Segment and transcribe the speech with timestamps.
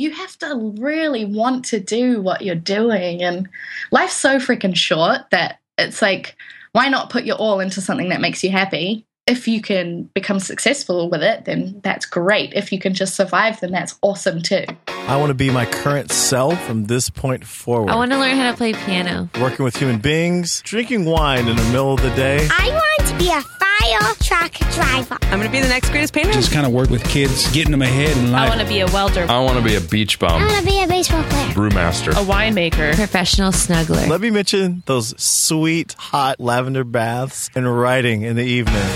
[0.00, 3.22] you have to really want to do what you're doing.
[3.22, 3.48] And
[3.90, 6.36] life's so freaking short that it's like,
[6.72, 9.04] why not put your all into something that makes you happy?
[9.26, 12.52] If you can become successful with it, then that's great.
[12.54, 14.64] If you can just survive, then that's awesome too.
[14.86, 17.90] I want to be my current self from this point forward.
[17.90, 19.28] I want to learn how to play piano.
[19.40, 22.46] Working with human beings, drinking wine in the middle of the day.
[22.50, 23.75] I want to be a fire
[24.20, 25.18] truck driver.
[25.22, 26.32] I'm going to be the next greatest painter.
[26.32, 28.86] Just kind of work with kids, getting them ahead in I want to be a
[28.86, 30.30] welder, I want to be a beach bum.
[30.30, 31.48] I bum, want to be a baseball player.
[31.50, 32.12] brewmaster.
[32.12, 32.94] a winemaker.
[32.94, 34.08] professional snuggler.
[34.08, 38.88] Let me mention those sweet, hot lavender baths and writing in the evening.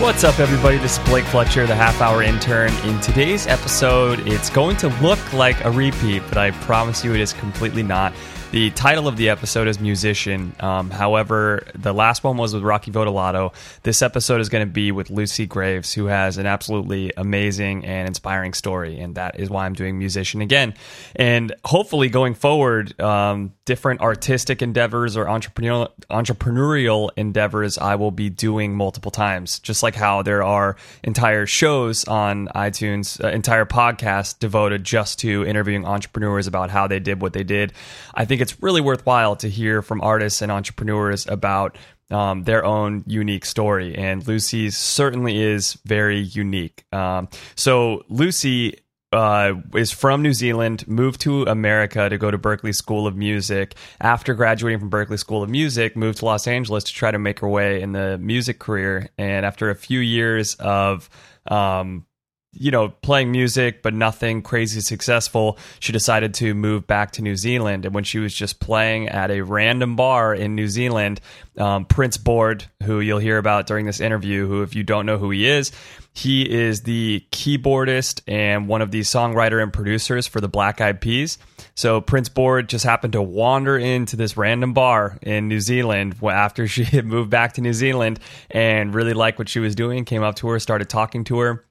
[0.00, 0.78] What's up, everybody?
[0.78, 2.72] This is Blake Fletcher, the half hour intern.
[2.84, 7.20] In today's episode, it's going to look like a repeat, but I promise you it
[7.20, 8.12] is completely not.
[8.52, 10.54] The title of the episode is Musician.
[10.60, 13.54] Um, however, the last one was with Rocky Vodolato.
[13.82, 18.06] This episode is going to be with Lucy Graves, who has an absolutely amazing and
[18.06, 20.74] inspiring story, and that is why I'm doing Musician again.
[21.16, 28.28] And hopefully, going forward, um, different artistic endeavors or entrepreneurial entrepreneurial endeavors I will be
[28.28, 29.58] doing multiple times.
[29.60, 35.46] Just like how there are entire shows on iTunes, uh, entire podcasts devoted just to
[35.46, 37.72] interviewing entrepreneurs about how they did what they did.
[38.14, 41.76] I think it's really worthwhile to hear from artists and entrepreneurs about
[42.10, 43.94] um, their own unique story.
[43.96, 46.84] And Lucy's certainly is very unique.
[46.92, 48.78] Um, so Lucy
[49.12, 53.74] uh, is from New Zealand, moved to America to go to Berklee School of Music.
[54.00, 57.40] After graduating from Berklee School of Music, moved to Los Angeles to try to make
[57.40, 59.08] her way in the music career.
[59.18, 61.08] And after a few years of
[61.46, 62.06] um,
[62.54, 67.34] you know, playing music, but nothing crazy successful, she decided to move back to New
[67.34, 67.86] Zealand.
[67.86, 71.20] And when she was just playing at a random bar in New Zealand,
[71.56, 75.16] um, Printz Board, who you'll hear about during this interview, who, if you don't know
[75.16, 75.72] who he is,
[76.14, 81.00] he is the keyboardist and one of the songwriter and producers for the Black Eyed
[81.00, 81.38] Peas.
[81.74, 86.68] So Printz Board just happened to wander into this random bar in New Zealand after
[86.68, 88.20] she had moved back to New Zealand
[88.50, 91.64] and really liked what she was doing, came up to her, started talking to her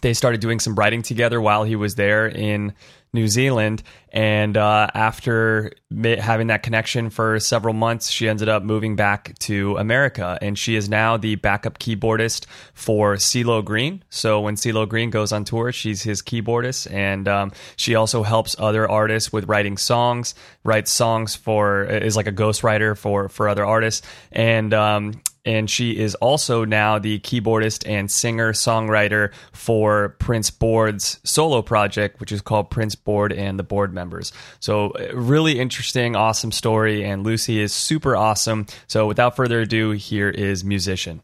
[0.00, 2.74] they started doing some writing together while he was there in
[3.12, 3.82] New Zealand.
[4.10, 5.72] And uh, after
[6.02, 10.38] having that connection for several months, she ended up moving back to America.
[10.40, 14.02] And she is now the backup keyboardist for CeeLo Green.
[14.10, 16.92] So when CeeLo Green goes on tour, she's his keyboardist.
[16.92, 20.34] And um, she also helps other artists with writing songs,
[20.64, 24.06] writes songs for, is like a ghostwriter for, for other artists.
[24.32, 31.18] And, um, and she is also now the keyboardist and singer songwriter for Printz Board's
[31.24, 34.30] solo project, which is called Printz Board and the Board Members.
[34.60, 38.66] So, really interesting, awesome story, and Lucy is super awesome.
[38.88, 41.22] So, without further ado, here is Musician.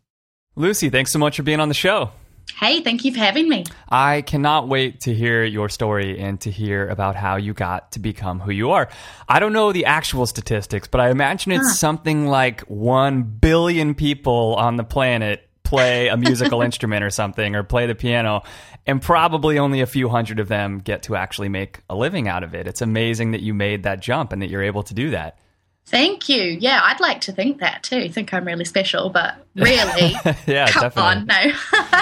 [0.56, 2.10] Lucy, thanks so much for being on the show.
[2.56, 3.64] Hey, thank you for having me.
[3.88, 7.98] I cannot wait to hear your story and to hear about how you got to
[7.98, 8.88] become who you are.
[9.28, 14.54] I don't know the actual statistics, but I imagine it's something like 1 billion people
[14.56, 18.42] on the planet play a musical instrument or something or play the piano
[18.86, 22.44] and probably only a few hundred of them get to actually make a living out
[22.44, 22.66] of it.
[22.66, 25.38] It's amazing that you made that jump and that you're able to do that.
[25.86, 26.42] Thank you.
[26.42, 28.08] Yeah, I'd like to think that too.
[28.08, 30.14] Think I'm really special, but really,
[30.46, 31.02] yeah, come definitely.
[31.02, 31.52] on, no.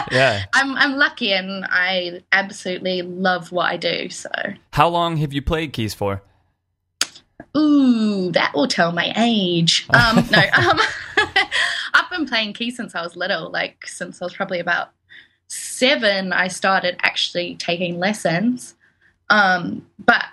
[0.12, 0.44] Yeah.
[0.52, 4.08] I'm I'm lucky and I absolutely love what I do.
[4.10, 4.30] So,
[4.72, 6.22] How long have you played keys for?
[7.56, 9.86] ooh, that will tell my age.
[9.90, 10.80] Um, no, um,
[11.94, 13.50] I've been playing keys since I was little.
[13.50, 14.90] Like since I was probably about
[15.48, 18.74] seven, I started actually taking lessons.
[19.30, 20.24] Um, but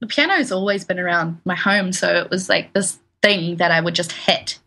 [0.00, 3.80] the piano's always been around my home, so it was like this thing that I
[3.80, 4.58] would just hit.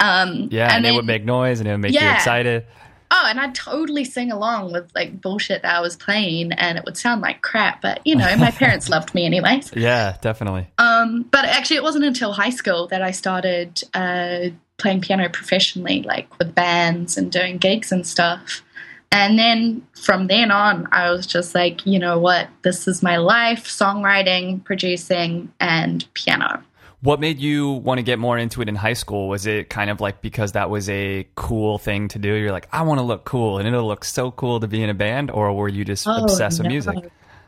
[0.00, 2.66] Um, Yeah, and, it then- would make noise and it would make you excited.
[3.14, 6.84] Oh, and I'd totally sing along with like bullshit that I was playing, and it
[6.86, 7.82] would sound like crap.
[7.82, 9.70] But you know, my parents loved me anyways.
[9.76, 10.66] Yeah, definitely.
[10.78, 16.00] Um, but actually, it wasn't until high school that I started uh, playing piano professionally,
[16.04, 18.62] like with bands and doing gigs and stuff.
[19.12, 22.48] And then from then on, I was just like, you know what?
[22.62, 26.62] This is my life songwriting, producing, and piano.
[27.02, 29.28] What made you want to get more into it in high school?
[29.28, 32.32] Was it kind of like because that was a cool thing to do?
[32.32, 34.88] You're like, I want to look cool and it'll look so cool to be in
[34.88, 35.30] a band?
[35.30, 36.96] Or were you just Oh, obsessed with music?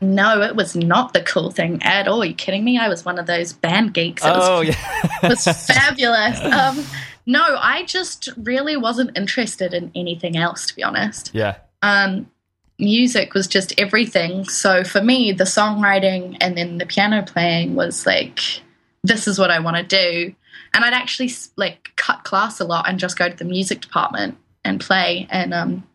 [0.01, 2.21] No, it was not the cool thing at all.
[2.21, 2.77] Are you kidding me?
[2.77, 4.23] I was one of those band geeks.
[4.25, 4.75] It was Oh, yeah.
[5.23, 6.39] It was fabulous.
[6.43, 6.85] Um,
[7.25, 11.31] no, I just really wasn't interested in anything else, to be honest.
[11.33, 11.57] yeah.
[11.81, 12.31] Um,
[12.79, 14.43] music was just everything.
[14.45, 18.39] So for me, the songwriting and then the piano playing was like,
[19.03, 20.35] this is what I want to do.
[20.73, 24.37] And I'd actually like cut class a lot and just go to the music department
[24.65, 25.27] and play.
[25.29, 25.87] And um,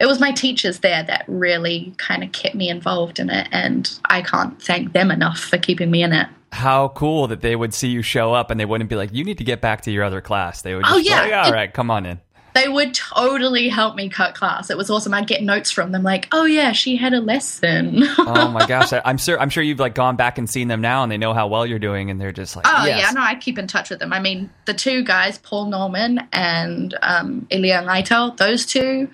[0.00, 3.98] it was my teachers there that really kind of kept me involved in it, and
[4.04, 6.28] I can't thank them enough for keeping me in it.
[6.52, 9.24] How cool that they would see you show up and they wouldn't be like, "You
[9.24, 11.20] need to get back to your other class." They would just Oh, yeah.
[11.22, 12.20] like, all right, come on in.
[12.54, 14.68] They would totally help me cut class.
[14.70, 15.14] It was awesome.
[15.14, 18.92] I'd get notes from them like, "Oh yeah, she had a lesson." Oh my gosh,
[18.92, 21.18] I, I'm sure I'm sure you've like gone back and seen them now, and they
[21.18, 22.98] know how well you're doing, and they're just like, Oh yes.
[23.00, 24.12] yeah, no, I keep in touch with them.
[24.12, 29.08] I mean, the two guys, Paul Norman and um, Ilya Naito, those two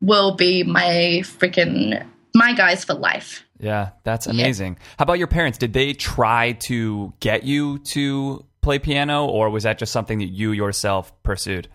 [0.00, 3.42] will be my freaking my guys for life.
[3.58, 4.78] Yeah, that's amazing.
[4.98, 5.58] How about your parents?
[5.58, 10.26] Did they try to get you to play piano, or was that just something that
[10.26, 11.68] you yourself pursued?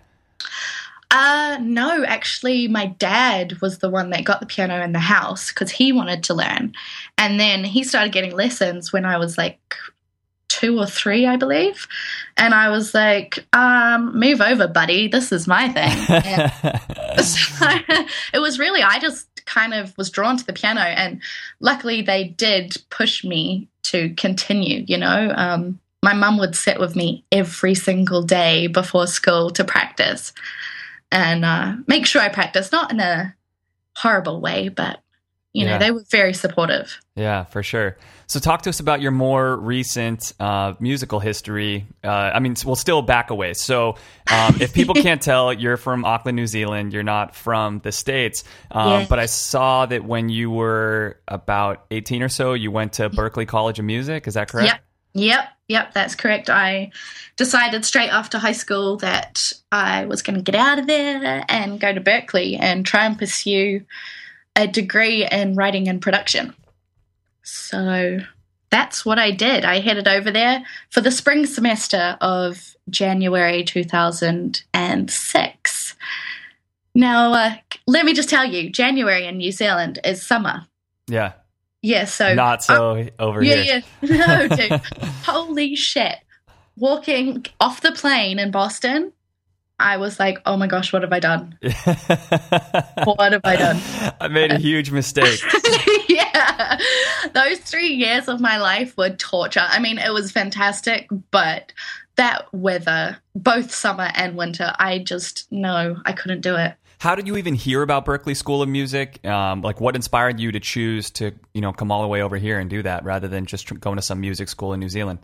[1.09, 5.49] Uh, no, actually, my dad was the one that got the piano in the house
[5.49, 6.73] because he wanted to learn,
[7.17, 9.75] and then he started getting lessons when I was like
[10.47, 11.87] two or three, I believe,
[12.37, 15.07] and I was like, um, "Move over, buddy.
[15.07, 16.81] This is my thing."
[17.21, 17.65] So
[18.33, 21.21] it was really I just kind of was drawn to the piano, and
[21.59, 24.83] luckily they did push me to continue.
[24.87, 29.63] You know, um, my mum would sit with me every single day before school to
[29.63, 30.33] practice
[31.11, 33.35] and uh, make sure I practice, not in a
[33.95, 35.01] horrible way, but
[35.53, 35.77] you know Yeah.
[35.79, 36.97] they were very supportive.
[37.15, 37.97] Yeah, for sure.
[38.27, 41.85] So, talk to us about your more recent uh, musical history.
[42.03, 43.53] Uh, I mean, we'll still back away.
[43.53, 43.97] So,
[44.31, 46.93] um, if people can't tell, you're from Auckland, New Zealand.
[46.93, 48.45] You're not from the States.
[48.71, 49.05] Um, Yeah.
[49.09, 53.47] But I saw that when you were about 18 or so, you went to Berklee
[53.47, 54.27] College of Music.
[54.27, 54.67] Is that correct?
[54.67, 54.79] Yep.
[55.13, 56.49] Yep, yep, that's correct.
[56.49, 56.91] I
[57.35, 61.81] decided straight after high school that I was going to get out of there and
[61.81, 63.81] go to Berklee and try and pursue
[64.55, 66.53] a degree in writing and production.
[67.43, 68.19] So
[68.69, 69.65] that's what I did.
[69.65, 75.95] I headed over there for the spring semester of January 2006.
[76.93, 77.55] Now, uh,
[77.87, 80.67] let me just tell you, January in New Zealand is summer.
[81.07, 81.33] Yeah.
[81.81, 83.83] Yeah, so Not so over yeah, here.
[84.01, 84.47] yeah.
[84.47, 84.71] No, dude.
[85.25, 86.17] Holy shit.
[86.77, 89.11] Walking off the plane in Boston,
[89.81, 91.57] I was like, oh my gosh, what have I done?
[93.03, 93.81] What have I done?
[94.21, 95.39] I made a huge mistake.
[96.09, 96.77] yeah.
[97.33, 99.65] Those three years of my life were torture.
[99.67, 101.73] I mean, it was fantastic, but
[102.15, 106.75] that weather, both summer and winter, I just, no, I couldn't do it.
[106.99, 109.25] How did you even hear about Berklee School of Music?
[109.25, 112.37] Um, like, what inspired you to choose to, you know, come all the way over
[112.37, 115.19] here and do that rather than just going to some music school in New Zealand?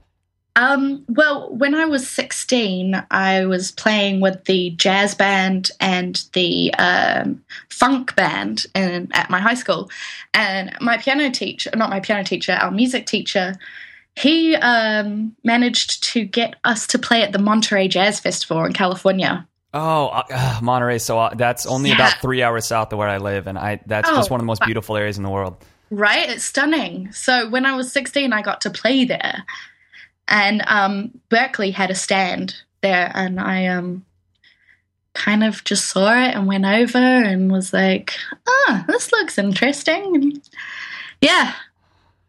[0.58, 6.74] Um, well, when I was 16, I was playing with the jazz band and the
[6.74, 9.92] um, funk band in, at my high school.
[10.34, 13.54] And my piano teacher, not my piano teacher, our music teacher,
[14.16, 19.48] he um, managed to get us to play at the Monterey Jazz Festival in California.
[19.76, 20.98] Oh, uh, Monterey.
[20.98, 21.96] So uh, that's only Yeah.
[21.96, 24.48] about three hours south of where I live, and I that's just one of the
[24.48, 25.64] most beautiful areas in the world.
[25.92, 26.28] Right?
[26.30, 27.12] It's stunning.
[27.12, 29.46] So when I was 16, I got to play there.
[30.28, 34.06] And um, Berklee had a stand there, and I um,
[35.14, 38.14] kind of just saw it and went over and was like,
[38.48, 40.16] ah, this looks interesting.
[40.16, 40.50] And
[41.22, 41.54] yeah,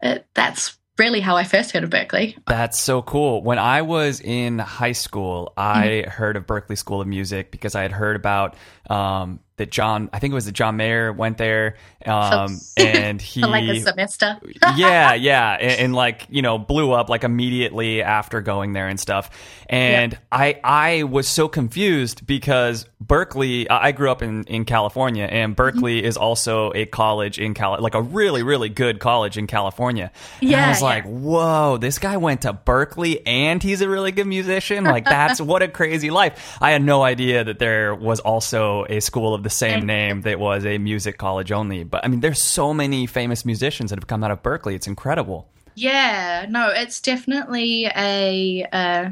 [0.01, 2.37] it, that's really how I first heard of Berklee.
[2.47, 3.43] That's so cool.
[3.43, 6.11] When I was in high school, I Mm-hmm.
[6.11, 8.57] heard of Berklee School of Music because I had heard about
[8.89, 10.11] um, that John.
[10.13, 14.39] I think it was that John Mayer went there, um, and he like a semester.
[14.77, 18.99] yeah, yeah, and, and like you know, blew up like immediately after going there and
[18.99, 19.31] stuff.
[19.69, 23.69] And I I was so confused because Berkeley.
[23.69, 27.95] I grew up in in California, and Berkeley is also a college in Cal, like
[27.95, 30.11] a really really good college in California.
[30.41, 30.87] And I was yeah.
[30.87, 34.85] like, whoa, this guy went to Berkeley and he's a really good musician.
[34.85, 36.57] Like that's what a crazy life.
[36.61, 40.39] I had no idea that there was also a school of the same name that
[40.41, 41.85] was a music college only.
[41.85, 44.75] But I mean, there's so many famous musicians that have come out of Berklee.
[44.75, 45.49] It's incredible.
[45.75, 49.11] Yeah, no, it's definitely a, uh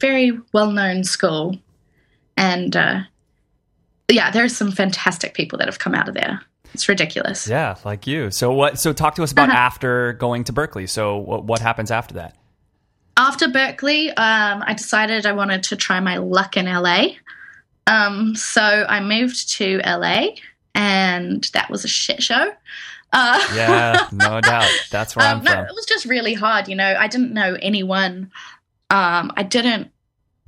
[0.00, 1.56] very well known school.
[2.36, 3.00] And uh,
[4.08, 6.40] yeah, there's some fantastic people that have come out of there.
[6.74, 7.46] It's ridiculous.
[7.46, 8.30] Yeah, like you.
[8.30, 8.78] So what?
[8.80, 9.58] So talk to us about Uh-huh.
[9.58, 10.88] after going to Berklee.
[10.88, 12.34] So what, what happens after that?
[13.16, 17.08] After Berklee, um, I decided I wanted to try my luck in LA.
[17.86, 20.28] Um, so I moved to LA,
[20.74, 22.52] and that was a shit show.
[23.12, 24.70] Uh, Yeah, no doubt.
[24.90, 25.64] That's where um, I'm no, from.
[25.66, 26.68] it was just really hard.
[26.68, 28.30] You know, I didn't know anyone.
[28.90, 29.90] Um, I didn't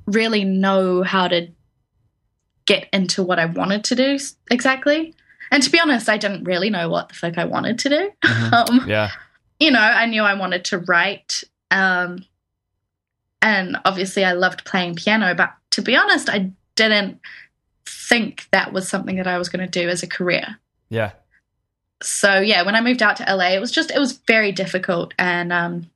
[0.07, 1.47] really know how to
[2.65, 4.17] get into what I wanted to do
[4.49, 5.13] exactly.
[5.51, 8.11] And to be honest, I didn't really know what the fuck I wanted to do.
[8.23, 8.53] Mhm.
[8.69, 9.11] Um, Yeah,
[9.59, 11.43] you know, I knew I wanted to write.
[11.71, 12.25] Um,
[13.41, 15.35] and obviously, I loved playing piano.
[15.35, 17.19] But to be honest, I didn't
[17.85, 20.57] think that was something that I was going to do as a career.
[20.89, 21.11] Yeah.
[22.03, 25.13] So yeah, when I moved out to LA, it was just it was very difficult,
[25.17, 25.89] and um,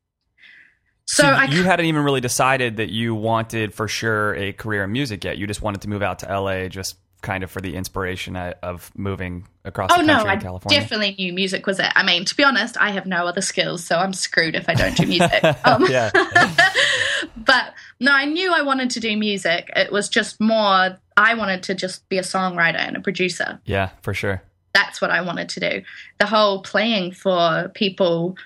[1.12, 4.92] so, I you hadn't even really decided that you wanted for sure a career in
[4.92, 5.40] music yet.
[5.40, 8.92] You just wanted to move out to LA just kind of for the inspiration of
[8.96, 10.80] moving across Oh the no, country I California.
[10.80, 11.92] definitely knew music was it.
[11.96, 14.74] I mean, to be honest, I have no other skills, so I'm screwed if I
[14.74, 15.44] don't do music.
[15.66, 15.86] Um,
[17.36, 19.70] but no, I knew I wanted to do music.
[19.76, 23.60] It was just more I wanted to just be a songwriter and a producer.
[23.66, 24.42] Yeah, for sure.
[24.74, 25.82] That's what I wanted to do.
[26.20, 28.38] The whole playing for people,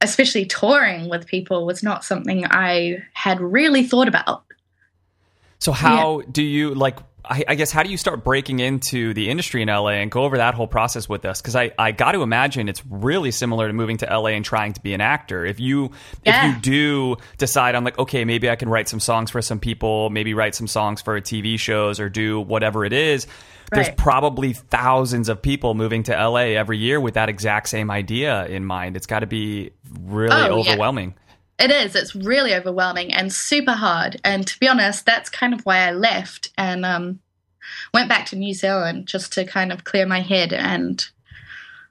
[0.00, 4.44] especially touring with people, was not something I had really thought about.
[5.58, 6.98] So how do you like?
[7.24, 10.22] I, I guess how do you start breaking into the industry in LA and go
[10.24, 11.40] over that whole process with us?
[11.42, 14.72] Because I, I got to imagine it's really similar to moving to LA and trying
[14.74, 15.44] to be an actor.
[15.44, 15.90] If you
[16.24, 16.48] Yeah.
[16.50, 19.60] if you do decide I'm like okay maybe I can write some songs for some
[19.60, 23.26] people, maybe write some songs for TV shows or do whatever it is.
[23.70, 28.46] There's probably thousands of people moving to LA every year with that exact same idea
[28.46, 28.96] in mind.
[28.96, 30.76] It's got to be really Oh, yeah.
[31.58, 31.96] It is.
[31.96, 34.20] It's really overwhelming and super hard.
[34.24, 37.20] And to be honest, that's kind of why I left and um,
[37.92, 40.52] went back to New Zealand just to kind of clear my head.
[40.52, 41.04] And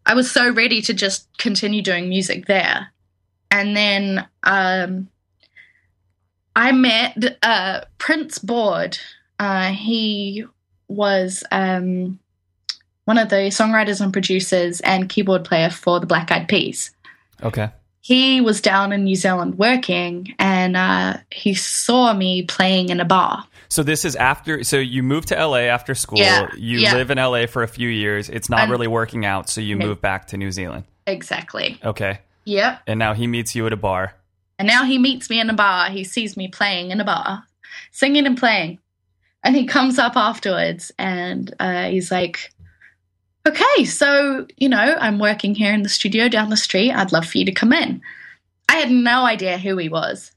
[0.05, 2.93] I was so ready to just continue doing music there.
[3.51, 5.09] And then um,
[6.55, 8.97] I met uh, Printz Board.
[9.37, 10.45] Uh, he
[10.87, 12.19] was um,
[13.03, 16.91] one of the songwriters and producers and keyboard player for the Black Eyed Peas
[17.43, 17.69] Okay.
[18.07, 23.05] He was down in New Zealand working and uh, he saw me playing in a
[23.05, 23.43] bar.
[23.67, 24.63] So this is after.
[24.63, 26.17] So you move to LA after school.
[26.19, 26.93] Yeah, You yeah.
[26.95, 28.29] live in LA for a few years.
[28.29, 30.85] It's not And- really working out, so you move back to New Zealand.
[31.05, 31.77] Exactly.
[31.83, 32.19] Okay.
[32.45, 32.79] Yep.
[32.87, 34.13] And now he meets you at a bar.
[34.57, 35.89] And now he meets me in a bar.
[35.89, 37.43] He sees me playing in a bar,
[37.91, 38.79] singing and playing.
[39.43, 42.51] And he comes up afterwards and uh, he's like,
[43.47, 46.91] Okay, so, you know, I'm working here in the studio down the street.
[46.91, 48.01] I'd love for you to come in.
[48.67, 50.33] I had no idea who he was.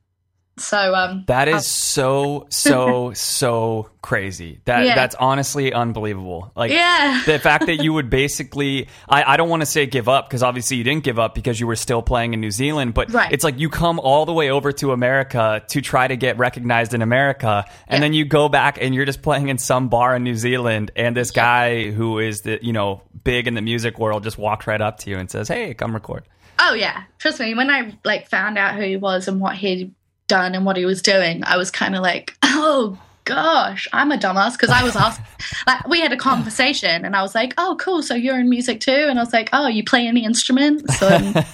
[0.57, 4.61] So, um, That is so so so crazy.
[4.67, 4.95] That Yeah.
[4.95, 6.53] that's honestly unbelievable.
[6.55, 7.23] Like yeah.
[7.25, 10.43] the fact that you would basically I, I don't want to say give up because
[10.43, 13.33] obviously you didn't give up because you were still playing in New Zealand, but Right.
[13.33, 16.93] it's like you come all the way over to America to try to get recognized
[16.93, 18.01] in America and Yeah.
[18.01, 21.17] then you go back and you're just playing in some bar in New Zealand and
[21.17, 24.81] this guy who is the you know big in the music world just walks right
[24.81, 26.25] up to you and says, Hey, come record.
[26.59, 27.55] Oh yeah, trust me.
[27.55, 29.95] When I like found out who he was and what he'd
[30.31, 34.17] done and what he was doing, I was kind of like, oh gosh, I'm a
[34.17, 35.21] dumbass because I was asked.
[35.67, 38.81] like we had a conversation and I was like, oh cool, so you're in music
[38.81, 41.03] too, and I was like, oh, you play any instruments?
[41.11, 41.45] And,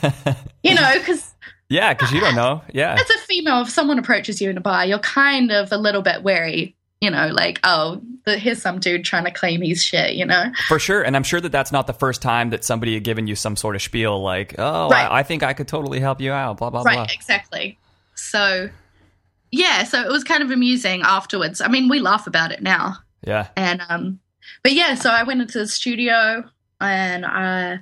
[0.62, 1.34] you know, because
[1.68, 2.62] Yeah, because you don't know.
[2.72, 2.96] Yeah.
[3.00, 6.02] as a female, if someone approaches you in a bar, you're kind of a little
[6.02, 6.74] bit wary.
[7.00, 10.14] You know, like oh, the, here's some dude trying to claim he's shit.
[10.14, 12.94] You know, For sure, and I'm sure that that's not the first time that somebody
[12.94, 15.04] had given you some sort of spiel like, "Oh, Right.
[15.04, 16.94] I, I think I could totally help you out." Blah blah right?
[16.94, 17.02] blah.
[17.02, 17.78] Right, exactly.
[18.16, 18.70] So.
[19.52, 21.60] Yeah, so it was kind of amusing afterwards.
[21.60, 22.96] I mean, we laugh about it now.
[23.24, 24.20] Yeah, and um
[24.62, 26.44] but yeah so i went into the studio
[26.80, 27.78] and i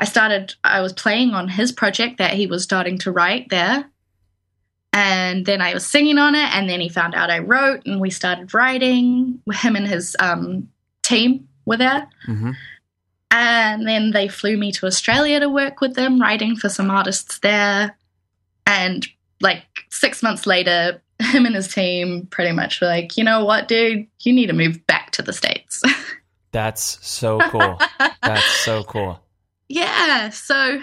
[0.00, 3.88] i started i was playing on his project that he was starting to write there
[4.92, 8.00] and then i was singing on it and then he found out i wrote and
[8.00, 10.68] we started writing him and his um
[11.02, 12.52] team were there hmm
[13.30, 17.38] and then they flew me to australia to work with them writing for some artists
[17.40, 17.96] there
[18.64, 19.08] and
[19.40, 23.68] like six months later him and his team pretty much were like you know what
[23.68, 25.82] dude you need to move back to the states
[26.52, 27.78] that's so cool.
[28.22, 29.20] that's so cool.
[29.68, 30.80] yeah so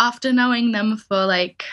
[0.00, 1.64] after knowing them for like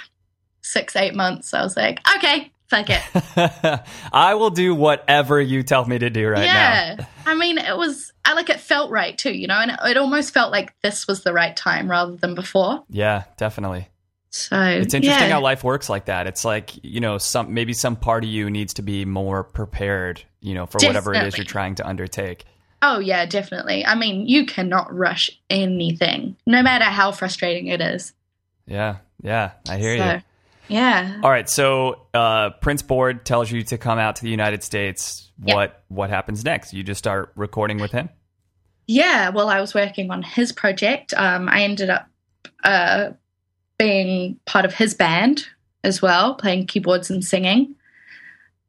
[0.61, 3.01] six eight months i was like okay fuck it
[4.13, 7.07] I will do whatever you tell me to do right yeah now.
[7.25, 9.97] i mean it was i like it felt right too you know and it, it
[9.97, 13.87] almost felt like this was the right time rather than before Yeah, definitely.
[14.31, 15.33] So It's interesting yeah.
[15.33, 16.25] how life works like that.
[16.25, 20.23] It's like you know, some maybe some part of you needs to be more prepared,
[20.39, 22.45] you know, for whatever it is you're trying to undertake.
[22.81, 28.13] oh yeah definitely i mean you cannot rush anything no matter how frustrating it is
[28.65, 30.21] Yeah, yeah, I hear so, you.
[30.69, 34.63] yeah All right, so uh, Printz Board tells you to come out to the United
[34.63, 35.29] States.
[35.43, 35.55] Yep.
[35.55, 36.73] What what happens next?
[36.73, 38.09] You just start recording with him.
[38.87, 41.13] Yeah, well, I was working on his project.
[41.15, 42.07] Um, I ended up
[42.63, 43.11] uh,
[43.81, 45.47] being part of his band
[45.83, 47.73] as well, playing keyboards and singing.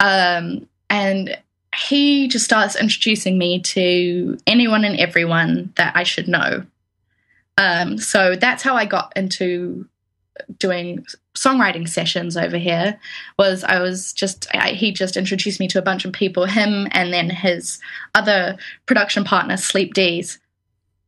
[0.00, 1.38] Um, and
[1.76, 6.64] he just starts introducing me to anyone and everyone that I should know.
[7.59, 9.87] Um, so that's how I got into
[10.59, 11.04] doing
[11.35, 12.99] songwriting sessions over here
[13.38, 16.88] was I was just I, he just introduced me to a bunch of people him
[16.92, 17.81] and then his
[18.14, 20.38] other production partner Sleep D's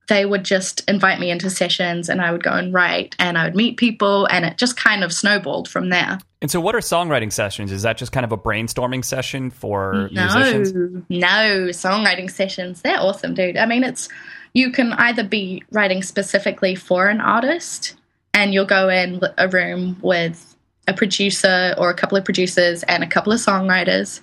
[0.08, 3.44] they would just invite me into sessions and I would go and write and I
[3.44, 6.18] would meet people and it just kind of snowballed from there.
[6.42, 7.72] And so, what are songwriting sessions?
[7.72, 11.04] Is that just kind of a brainstorming session for No, musicians?
[11.08, 12.82] no, songwriting sessions.
[12.82, 13.56] They're awesome, dude.
[13.56, 14.08] I mean, it's
[14.52, 17.94] you can either be writing specifically for an artist
[18.34, 20.54] and you'll go in a room with
[20.86, 24.20] a producer or a couple of producers and a couple of songwriters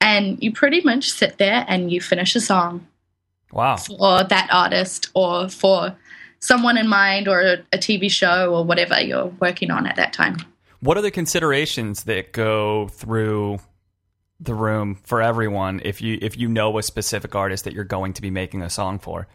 [0.00, 2.86] and you pretty much sit there and you finish a song
[3.54, 3.76] Wow.
[3.76, 5.96] for that artist or for
[6.40, 10.12] someone in mind or a, a TV show or whatever you're working on at that
[10.12, 10.36] time.
[10.80, 13.60] What are the considerations that go through
[14.40, 18.12] the room for everyone if you if you know a specific artist that you're going
[18.14, 19.26] to be making a song for?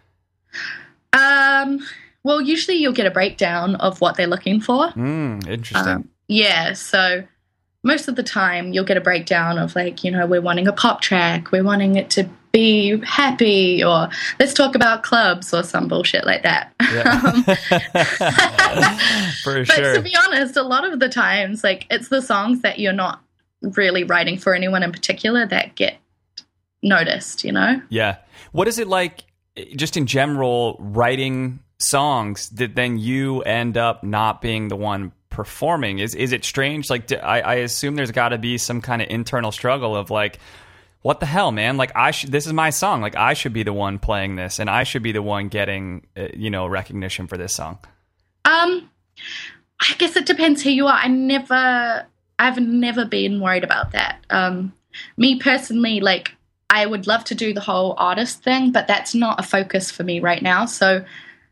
[1.13, 1.79] Um,
[2.23, 4.89] well, usually you'll get a breakdown of what they're looking for.
[4.89, 5.93] Mm, interesting.
[5.93, 7.23] Um, yeah, so
[7.81, 10.73] most of the time you'll get a breakdown of like, you know, we're wanting a
[10.73, 15.87] pop track, we're wanting it to be happy, or let's talk about clubs or some
[15.87, 16.73] bullshit like that.
[16.91, 17.55] Yeah.
[18.69, 18.97] Um,
[19.43, 19.93] for But sure.
[19.95, 23.21] to be honest, a lot of the times, like, it's the songs that you're not
[23.61, 25.97] really writing for anyone in particular that get
[26.83, 27.81] noticed, you know?
[27.89, 28.17] Yeah.
[28.51, 29.23] What is it like,
[29.57, 35.11] eh, just in general, writing songs that then you end up not being the one
[35.29, 35.99] performing?
[35.99, 36.89] Is is it strange?
[36.89, 40.39] Like, I, I assume there's got to be some kind of internal struggle of like,
[41.01, 41.77] what the hell, man?
[41.77, 42.31] Like, I should.
[42.31, 43.01] This is my song.
[43.01, 46.07] Like, I should be the one playing this, and I should be the one getting,
[46.17, 47.79] uh, you know, recognition for this song.
[48.45, 48.89] Um,
[49.79, 50.93] I guess it depends who you are.
[50.93, 52.05] I never,
[52.37, 54.25] I've never been worried about that.
[54.29, 54.73] Um,
[55.15, 56.35] me personally, like,
[56.69, 60.03] I would love to do the whole artist thing, but that's not a focus for
[60.03, 60.65] me right now.
[60.65, 61.05] So,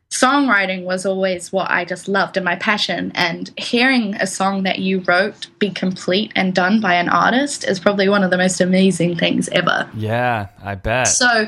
[0.09, 3.11] songwriting was always what I just loved and my passion.
[3.15, 7.79] And hearing a song that you wrote be complete and done by an artist is
[7.79, 9.89] probably one of the most amazing things ever.
[9.95, 11.07] Yeah, I bet.
[11.07, 11.47] So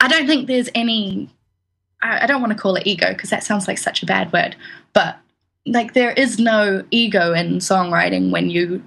[0.00, 1.30] I don't think there's any.
[2.02, 4.32] I, I don't want to call it ego because that sounds like such a bad
[4.32, 4.54] word,
[4.92, 5.18] but
[5.66, 8.82] like there is no ego in songwriting when you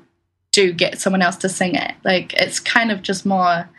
[0.51, 1.93] do get someone else to sing it.
[2.03, 3.69] Like it's kind of just more.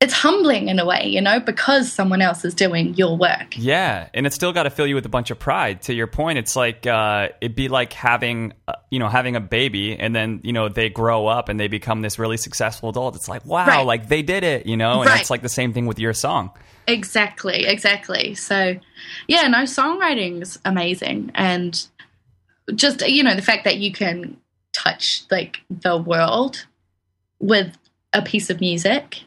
[0.00, 3.56] It's humbling in a way, you know, because someone else is doing your work.
[3.56, 5.82] Yeah, and it's still got to fill you with a bunch of pride.
[5.82, 9.40] To your point, it's like uh, it'd be like having, uh, you know, having a
[9.40, 13.16] baby, and then you know they grow up and they become this really successful adult.
[13.16, 13.84] It's like, wow, Right.
[13.86, 15.00] like they did it, you know.
[15.02, 15.20] And Right.
[15.20, 16.52] it's like the same thing with your song.
[16.86, 18.36] Exactly, exactly.
[18.36, 18.76] So,
[19.26, 21.84] yeah, no, songwriting's amazing, and
[22.72, 24.36] just you know the fact that you can
[24.72, 26.66] touch like the world
[27.40, 27.76] with
[28.12, 29.22] a piece of music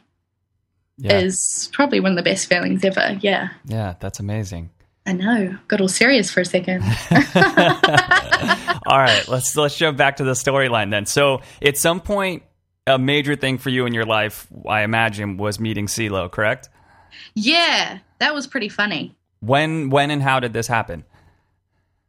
[0.98, 3.18] Yeah, is probably one of the best feelings ever.
[3.20, 4.70] Yeah, yeah, that's amazing.
[5.06, 5.58] I know.
[5.68, 6.82] Got all serious for a second.
[8.86, 11.06] All right, let's let's jump back to the storyline then.
[11.06, 12.44] So, at some point,
[12.86, 16.68] a major thing for you in your life, I imagine, was meeting CeeLo, correct?
[17.34, 19.14] yeah, that was pretty funny.
[19.40, 21.04] When, when, and how did this happen?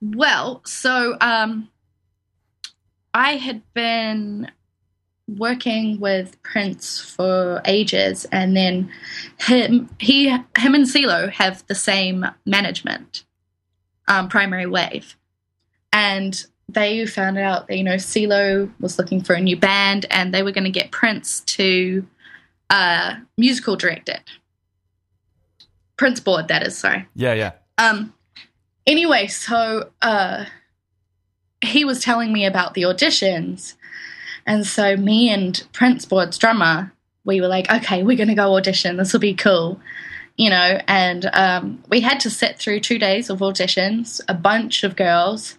[0.02, 1.70] Well, so um,
[3.14, 4.52] I had been
[5.38, 8.92] working with Printz for ages, and then
[9.40, 13.24] him, he, him and CeeLo have the same management,
[14.08, 15.16] um, Primary Wave,
[15.92, 20.34] and they found out that you know CeeLo was looking for a new band, and
[20.34, 22.06] they were going to get Printz to
[22.70, 24.22] uh, musical direct it.
[25.98, 27.08] Printz board, that is, sorry.
[27.16, 27.52] Yeah, yeah.
[27.78, 28.14] Um.
[28.86, 30.46] Anyway, so uh,
[31.64, 33.76] he was telling me about the auditions,
[34.46, 36.92] and so me and Printz Board's drummer,
[37.26, 38.98] we were like, okay, we're gonna go audition.
[38.98, 39.80] This will be cool,
[40.38, 40.80] you know.
[40.88, 45.58] And um, we had to sit through two days of auditions, a bunch of girls,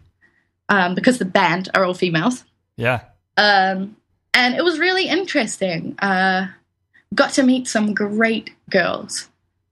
[0.68, 2.44] um, because the band are all females.
[2.76, 3.02] Yeah.
[3.36, 3.96] Um,
[4.32, 5.98] and it was really interesting.
[5.98, 6.48] Uh,
[7.14, 9.28] got to meet some great girls,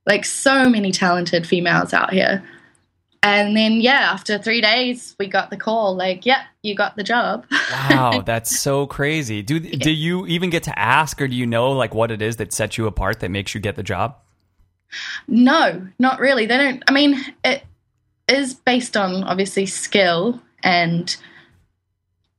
[0.06, 2.42] like so many talented females out here.
[3.24, 7.04] And then, yeah, after three days, we got the call like, yep, you got the
[7.04, 7.46] job.
[7.70, 9.42] Wow, that's so crazy.
[9.42, 12.36] Do do you even get to ask, or do you know like what it is
[12.38, 14.16] that sets you apart that makes you get the job?
[15.26, 16.46] no, not really.
[16.46, 17.64] They don't, I mean, it
[18.28, 21.14] is based on obviously skill and,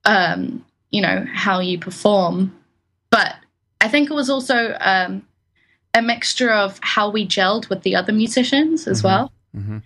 [0.05, 2.55] um, you know, how you perform.
[3.09, 3.35] But
[3.81, 5.25] I think it was also um,
[5.93, 9.31] a mixture of how we gelled with the other musicians as well.
[9.55, 9.81] Mhm.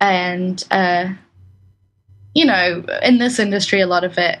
[0.00, 1.08] And, uh,
[2.34, 4.38] you know, in this industry, a lot of it,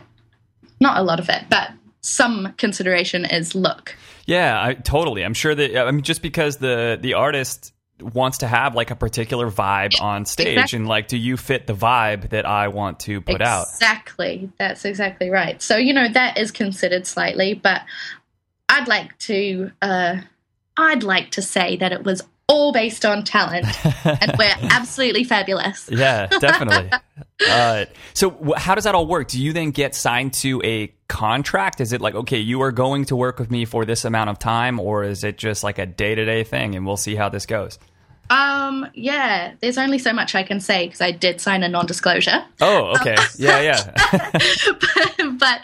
[0.80, 3.96] not a lot of it, but some consideration is look.
[4.26, 5.24] Yeah, I, totally.
[5.24, 8.96] I'm sure that I mean just because the the artist wants to have like a
[8.96, 10.76] particular vibe on stage, Exactly.
[10.76, 13.66] and like, do you fit the vibe that I want to put out?
[13.72, 14.50] Exactly.
[14.58, 15.62] That's exactly right.
[15.62, 17.82] So, you know, that is considered slightly, but
[18.68, 20.16] I'd like to uh
[20.76, 23.66] I'd like to say that it was all based on talent,
[24.04, 25.88] and we're absolutely fabulous.
[25.90, 26.90] Yeah, definitely.
[27.48, 29.28] uh, so, wh- how does that all work?
[29.28, 31.80] Do you then get signed to a contract?
[31.80, 34.38] Is it like, okay, you are going to work with me for this amount of
[34.38, 37.28] time, or is it just like a day to day thing and we'll see how
[37.28, 37.78] this goes?
[38.28, 42.44] Um, yeah, there's only so much I can say because I did sign a non-disclosure.
[42.60, 43.16] Oh, okay.
[43.36, 44.30] Yeah, yeah.
[45.38, 45.60] but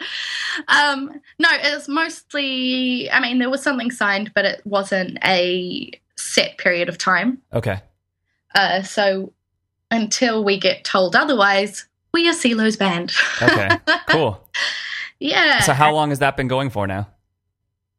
[0.69, 3.11] um, no, it's mostly.
[3.11, 5.91] I mean, there was something signed, but it wasn't a
[6.33, 7.39] set period of time.
[7.53, 7.81] okay.
[8.55, 9.33] Uh, so
[9.91, 13.13] until we get told otherwise, we are CeeLo's band.
[13.41, 13.69] Okay.
[14.09, 14.47] Cool.
[15.19, 15.61] yeah.
[15.61, 17.09] So, how long has that been going for now?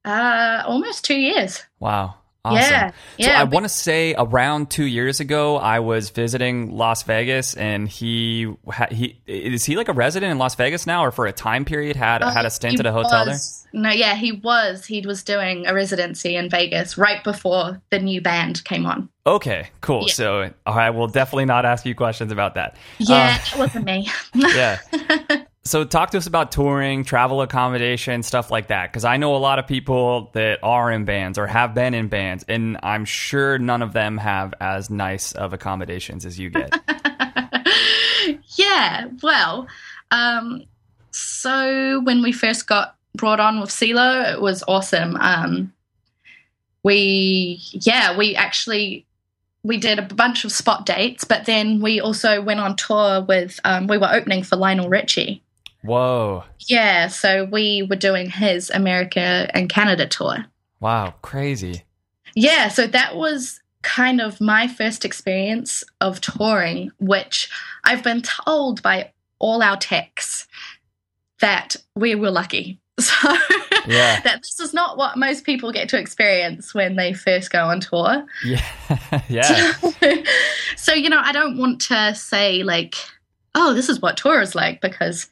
[0.05, 1.63] Uh, almost two years.
[1.79, 2.15] Wow.
[2.45, 2.59] Awesome.
[2.59, 7.03] Yeah, So yeah, I want to say around two years ago, I was visiting Las
[7.03, 8.53] Vegas, and he
[8.91, 11.95] he is he like a resident in Las Vegas now, or for a time period
[11.95, 13.37] had had a stint at a hotel there.
[13.75, 14.85] No, yeah, he was.
[14.85, 19.09] He was doing a residency in Vegas right before the new band came on.
[19.25, 20.05] Okay, cool.
[20.07, 20.13] Yeah.
[20.13, 22.77] So I will definitely not ask you questions about that.
[22.99, 24.07] Yeah, it wasn't me.
[24.35, 24.79] Yeah.
[25.63, 28.91] so talk to us about touring, travel accommodation, stuff like that.
[28.91, 32.09] Because I know a lot of people that are in bands or have been in
[32.09, 36.79] bands, and I'm sure none of them have as nice of accommodations as you get.
[38.55, 39.67] yeah, well,
[40.11, 40.63] um,
[41.09, 45.15] so when we first got brought on with CeeLo, it was awesome.
[45.17, 45.73] Um,
[46.83, 49.05] we, yeah, we actually
[49.63, 53.59] we did a bunch of spot dates, but then we also went on tour with.
[53.63, 55.41] Um, we were opening for Lionel Richie.
[55.83, 56.43] Whoa.
[56.67, 60.45] Yeah, so we were doing his America and Canada tour.
[60.79, 61.15] Wow.
[61.21, 61.83] Crazy.
[62.35, 67.49] Yeah, so that was kind of my first experience of touring, which
[67.83, 70.47] I've been told by all our techs
[71.41, 72.79] that we were lucky.
[72.99, 73.29] So
[73.87, 74.21] Yeah.
[74.21, 77.81] that this is not what most people get to experience when they first go on
[77.81, 78.25] tour.
[78.45, 78.63] Yeah.
[79.29, 79.73] yeah.
[80.77, 82.95] so, you know, I don't want to say like,
[83.55, 85.27] oh, this is what tour is like because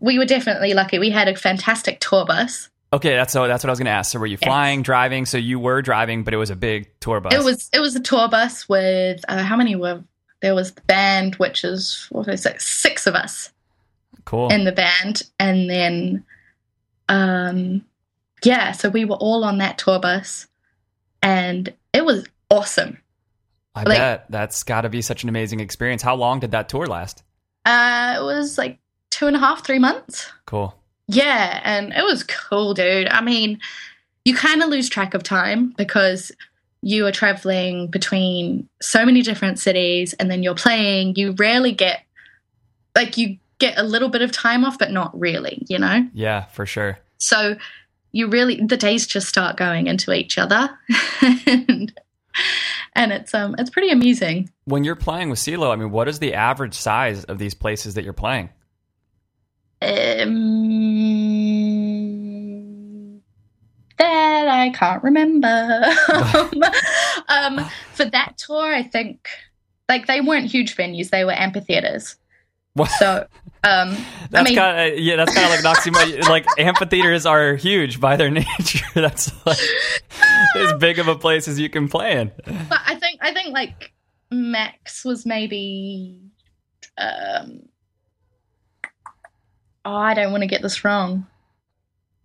[0.00, 0.98] we were definitely lucky.
[0.98, 2.68] We had a fantastic tour bus.
[2.92, 4.12] Okay, that's so that's what I was going to ask.
[4.12, 5.26] So were you flying, driving?
[5.26, 7.34] So you were driving, but it was a big tour bus.
[7.34, 10.02] It was it was a tour bus with uh, how many were
[10.40, 13.50] there was the band, which is what did I say, six of us
[14.24, 14.48] cool.
[14.48, 16.24] in the band, and then
[17.08, 17.84] um
[18.44, 20.46] yeah, so we were all on that tour bus,
[21.22, 22.98] and it was awesome.
[23.74, 26.02] I like- bet that's got to be such an amazing experience.
[26.02, 27.22] How long did that tour last?
[27.64, 28.78] Uh, it was like
[29.10, 30.30] two and a half, three months.
[30.46, 30.74] Cool.
[31.06, 33.08] Yeah, and it was cool, dude.
[33.08, 33.60] I mean,
[34.24, 36.30] you kind of lose track of time because
[36.82, 41.16] you are traveling between so many different cities and then you're playing.
[41.16, 42.02] You rarely get,
[42.94, 46.08] like, you get a little bit of time off, but not really, you know?
[46.12, 46.98] Yeah, for sure.
[47.18, 47.56] So
[48.12, 50.70] you really, the days just start going into each other.
[51.46, 51.92] and,
[52.94, 54.50] and it's um it's pretty amazing.
[54.64, 57.94] When you're playing with CeeLo, I mean, what is the average size of these places
[57.94, 58.50] that you're playing?
[59.80, 59.88] Um,
[63.98, 65.46] that I can't remember.
[67.28, 69.28] um, for that tour, I think
[69.88, 72.16] like they weren't huge venues; they were amphitheaters.
[72.78, 72.90] What?
[72.92, 73.26] So,
[73.64, 73.96] um,
[74.30, 75.16] That's I mean, kind of yeah.
[75.16, 76.28] That's kind of like an oxymoron.
[76.28, 78.86] like amphitheaters are huge by their nature.
[78.94, 79.58] That's like
[80.56, 82.32] as big of a place as you can play in.
[82.44, 83.92] but I think I think like
[84.30, 86.20] max was maybe.
[86.96, 87.68] Um,
[89.84, 91.26] oh, I don't want to get this wrong.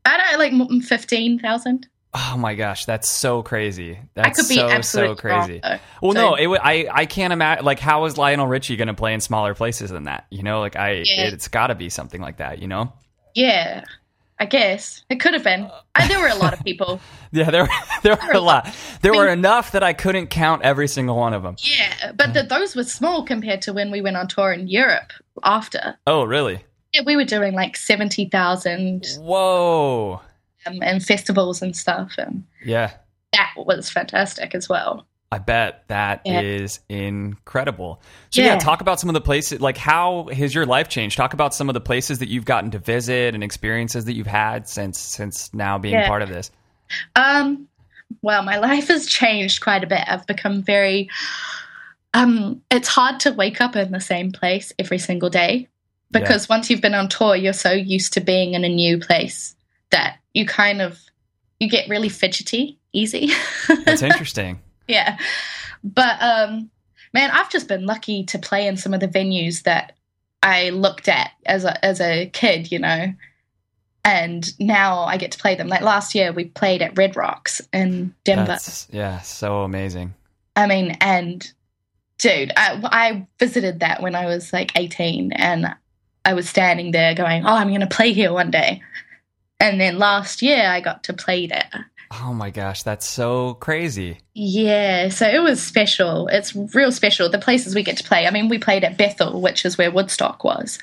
[0.06, 1.88] I don't like fifteen thousand.
[2.16, 3.94] Oh my gosh, that's so crazy.
[3.96, 5.62] I That's could be so so crazy.
[5.64, 5.80] Wrong.
[6.02, 7.66] Well, So- no, it, w- I I can't imagine.
[7.66, 10.26] Like, how is Lionel Richie going to play in smaller places than that?
[10.30, 11.26] You know, like I, Yeah.
[11.28, 12.60] it's got to be something like that.
[12.60, 12.94] You know?
[13.34, 13.84] Yeah,
[14.40, 15.62] I guess it could have been.
[15.64, 17.00] Uh, I, there were a lot of people.
[17.36, 17.68] Yeah, there
[18.04, 18.72] there were a lot.
[19.02, 21.56] There I were enough that I couldn't count every single one of them.
[21.58, 25.12] Yeah, but the, those were small compared to when we went on tour in Europe
[25.44, 25.98] after.
[26.06, 26.64] Oh, really?
[26.94, 30.22] Yeah, we were doing like 70,000 Whoa.
[30.66, 32.14] Um, and festivals and stuff.
[32.18, 32.92] And Yeah.
[33.34, 35.06] that was fantastic as well.
[35.32, 36.98] I bet that is Yeah.
[37.08, 38.02] incredible.
[38.30, 38.54] So yeah.
[38.54, 38.60] Yeah.
[38.60, 41.18] talk about some of the places like how has your life changed?
[41.18, 44.28] Talk about some of the places that you've gotten to visit and experiences that you've
[44.28, 46.08] had since since now being Yeah.
[46.08, 46.52] part of this.
[47.16, 47.68] Um,
[48.22, 50.04] well, my life has changed quite a bit.
[50.08, 51.10] I've become very.
[52.14, 55.68] Um, it's hard to wake up in the same place every single day
[56.12, 59.56] because once you've been on tour, you're so used to being in a new place
[59.90, 61.00] that you kind of
[61.60, 63.32] you get really fidgety easy.
[63.86, 64.60] That's interesting.
[64.88, 65.18] yeah,
[65.84, 66.70] but um,
[67.14, 69.96] man, I've just been lucky to play in some of the venues that
[70.42, 73.14] I looked at as a as a kid, you know.
[74.06, 75.70] And now I get to play them.
[75.70, 78.48] Like last year, we played at Red Rocks in Denver.
[78.48, 80.14] That's yeah, so amazing.
[80.58, 81.50] I mean, and
[82.18, 85.74] dude, I, I visited that when I was like 18 and
[86.26, 88.82] I was standing there going, oh, I'm going to play here one day.
[89.60, 91.70] And then last year I got to play there.
[92.22, 94.20] Oh my gosh, that's so crazy.
[94.36, 96.28] Yeah, so it was special.
[96.28, 97.28] It's real special.
[97.30, 98.28] The places we get to play.
[98.28, 100.78] I mean, we played at Bethel, which is where Woodstock was.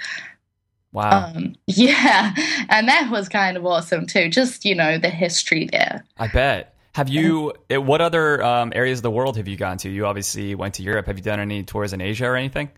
[0.92, 1.32] Wow.
[1.36, 2.34] Um, yeah,
[2.68, 4.28] and that was kind of awesome too.
[4.28, 6.04] Just you know the history there.
[6.18, 6.74] I bet.
[6.96, 7.52] Have you?
[7.70, 9.88] eh, What other um, areas of the world have you gone to?
[9.88, 11.06] You obviously went to Europe.
[11.06, 12.70] Have you done any tours in Asia or anything?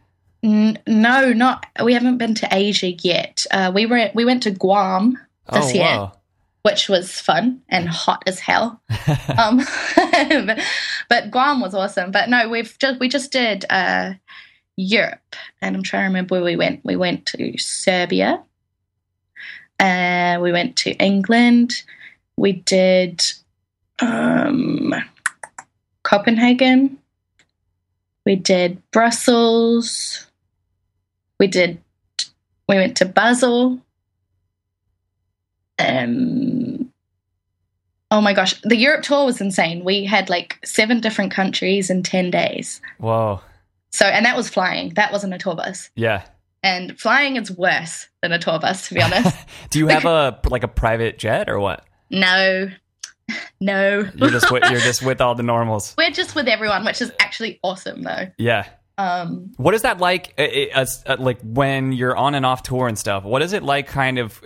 [0.42, 3.46] N- no, not we haven't been to Asia yet.
[3.50, 5.16] Uh, we were we went to Guam
[5.52, 6.12] this oh year, wow!
[6.62, 8.80] which was fun and hot as hell.
[9.38, 10.60] um, but,
[11.08, 12.10] but Guam was awesome.
[12.10, 14.14] But no, we've just we just did uh,
[14.76, 16.84] Europe, and I'm trying to remember where we went.
[16.84, 18.42] We went to Serbia.
[19.78, 21.82] Uh, we went to England.
[22.36, 23.22] We did
[24.00, 24.94] um,
[26.02, 26.98] Copenhagen.
[28.24, 30.26] We did Brussels.
[31.38, 31.78] We did.
[32.68, 33.80] We went to Basel.
[35.82, 36.92] Um,
[38.10, 39.84] oh my gosh, the Europe tour was insane.
[39.84, 42.80] We had like seven different countries in ten days.
[42.98, 43.40] Whoa!
[43.90, 44.90] So, and that was flying.
[44.94, 45.90] That wasn't a tour bus.
[45.94, 46.22] Yeah.
[46.64, 49.36] And flying is worse than a tour bus, to be honest.
[49.70, 51.84] Do you have a like a private jet or what?
[52.10, 52.68] no,
[53.60, 54.08] no.
[54.14, 55.94] You're just with, you're just with all the normals.
[55.98, 58.30] We're just with everyone, which is actually awesome, though.
[58.38, 58.68] Yeah.
[58.98, 60.34] Um, What is that like?
[60.38, 60.42] uh,
[60.74, 63.24] uh, uh, like when you're on and off tour and stuff.
[63.24, 63.88] What is it like?
[63.88, 64.40] Kind of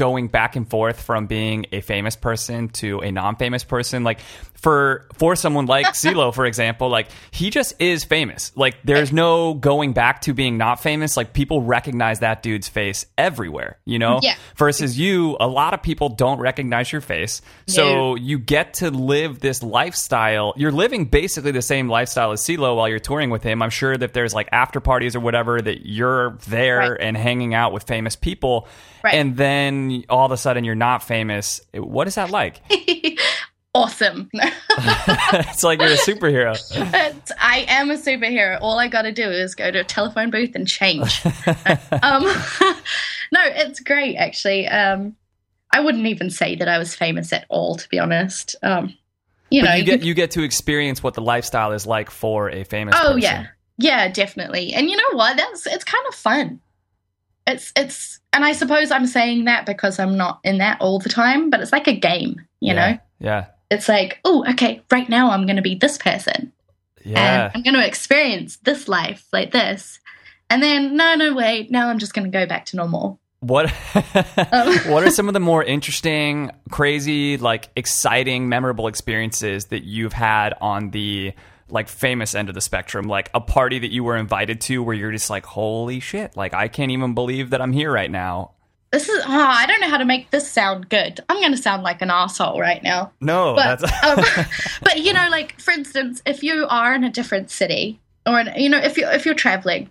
[0.00, 4.02] going back and forth from being a famous person to a non-famous person.
[4.02, 4.20] Like
[4.54, 8.50] for for someone like CeeLo, for example, like he just is famous.
[8.56, 11.18] Like there's no going back to being not famous.
[11.18, 13.78] Like people recognize that dude's face everywhere.
[13.84, 14.20] You know.
[14.22, 14.36] Yeah.
[14.56, 17.42] Versus you, a lot of people don't recognize your face.
[17.66, 20.54] So you get to live this lifestyle.
[20.56, 23.60] You're living basically the same lifestyle as CeeLo while you're touring with him.
[23.60, 27.00] I'm sure that there's like after parties or whatever that you're there Right.
[27.00, 28.66] and hanging out with famous people.
[29.02, 29.14] Right.
[29.14, 31.60] And then all of a sudden you're not famous.
[31.74, 32.60] What is that like?
[33.74, 34.28] awesome.
[34.34, 36.52] it's like you're a superhero.
[36.76, 38.58] It's- I am a superhero.
[38.60, 41.24] All I got to do is go to a telephone booth and change.
[42.02, 42.24] um,
[43.32, 44.66] no, it's great actually.
[44.66, 45.16] Um,
[45.72, 48.56] I wouldn't even say that I was famous at all, to be honest.
[48.62, 48.96] Um,
[49.50, 52.64] you know, you get you get to experience what the lifestyle is like for a
[52.64, 53.20] famous oh person.
[53.20, 53.46] yeah,
[53.78, 54.72] yeah, definitely.
[54.72, 55.36] And you know what?
[55.36, 56.60] That's it's kind of fun.
[57.50, 61.08] It's it's, and I suppose I'm saying that because I'm not in that all the
[61.08, 62.40] time, but it's like a game.
[62.60, 62.90] You yeah.
[62.92, 63.44] know, Yeah.
[63.70, 66.52] it's like, oh, okay, right now I'm going to be this person.
[67.04, 67.44] Yeah.
[67.46, 70.00] and I'm going to experience this life like this.
[70.50, 73.18] And then, no, no, wait, now I'm just going to go back to normal.
[73.40, 73.72] What
[74.52, 74.76] Um.
[74.86, 80.54] What are some of the more interesting, crazy, like exciting, memorable experiences that you've had
[80.60, 81.32] on the
[81.70, 83.06] like famous end of the spectrum?
[83.06, 86.54] Like a party that you were invited to where you're just like, "Holy shit, like
[86.54, 88.52] I can't even believe that I'm here right now."
[88.92, 91.20] This is, oh, I don't know how to make this sound good.
[91.28, 93.12] I'm going to sound like an asshole right now.
[93.20, 94.46] No, But, that's um,
[94.82, 98.52] but you know, like for instance, if you are in a different city, or in,
[98.56, 99.90] you know, if you're, if you're traveling,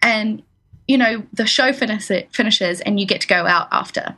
[0.00, 0.42] and
[0.86, 4.16] you know the show finish, finishes and you get to go out after.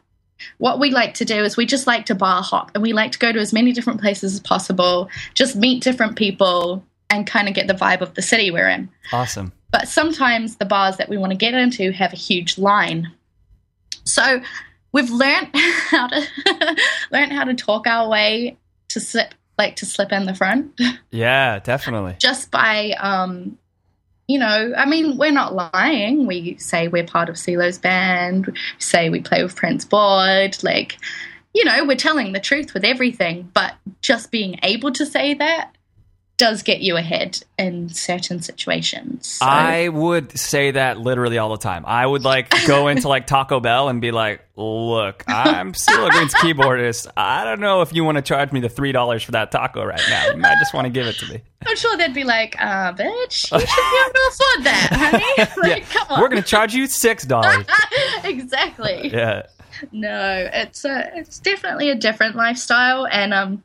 [0.59, 3.13] What we like to do is we just like to bar hop and we like
[3.13, 7.49] to go to as many different places as possible, just meet different people and kind
[7.49, 8.89] of get the vibe of the city we're in.
[9.13, 9.53] awesome.
[9.73, 13.13] But sometimes the bars that we want to get into have a huge line.
[14.05, 14.41] So
[14.93, 16.27] we've learned how to
[17.13, 18.57] learn how to talk our way
[18.89, 22.17] to slip like to slip in the front Yeah, definitely.
[22.19, 23.59] just by um
[24.27, 26.25] you know, I mean, we're not lying.
[26.25, 28.47] We say we're part of CeeLo's band.
[28.47, 30.57] We say we play with Printz Board.
[30.63, 30.99] Like,
[31.53, 33.51] you know, we're telling the truth with everything.
[33.55, 35.75] But just being able to say that
[36.41, 39.27] does get you ahead in certain situations.
[39.29, 41.85] So- I would say that literally all the time.
[41.87, 46.33] I would like go into like Taco Bell and be like, "Look, I'm CeeLo Green's
[46.33, 47.09] keyboardist.
[47.15, 49.85] I don't know if you want to charge me the three dollars for that taco
[49.85, 50.31] right now.
[50.31, 52.95] You might just want to give it to me." I'm sure they'd be like, uh,
[52.95, 55.51] bitch, you should be able to afford that, honey.
[55.75, 56.23] like, come on.
[56.23, 57.67] We're gonna charge you six dollars.
[58.25, 59.11] exactly.
[59.13, 59.43] yeah.
[59.93, 63.07] No, it's a, it's definitely a different lifestyle.
[63.07, 63.63] And um,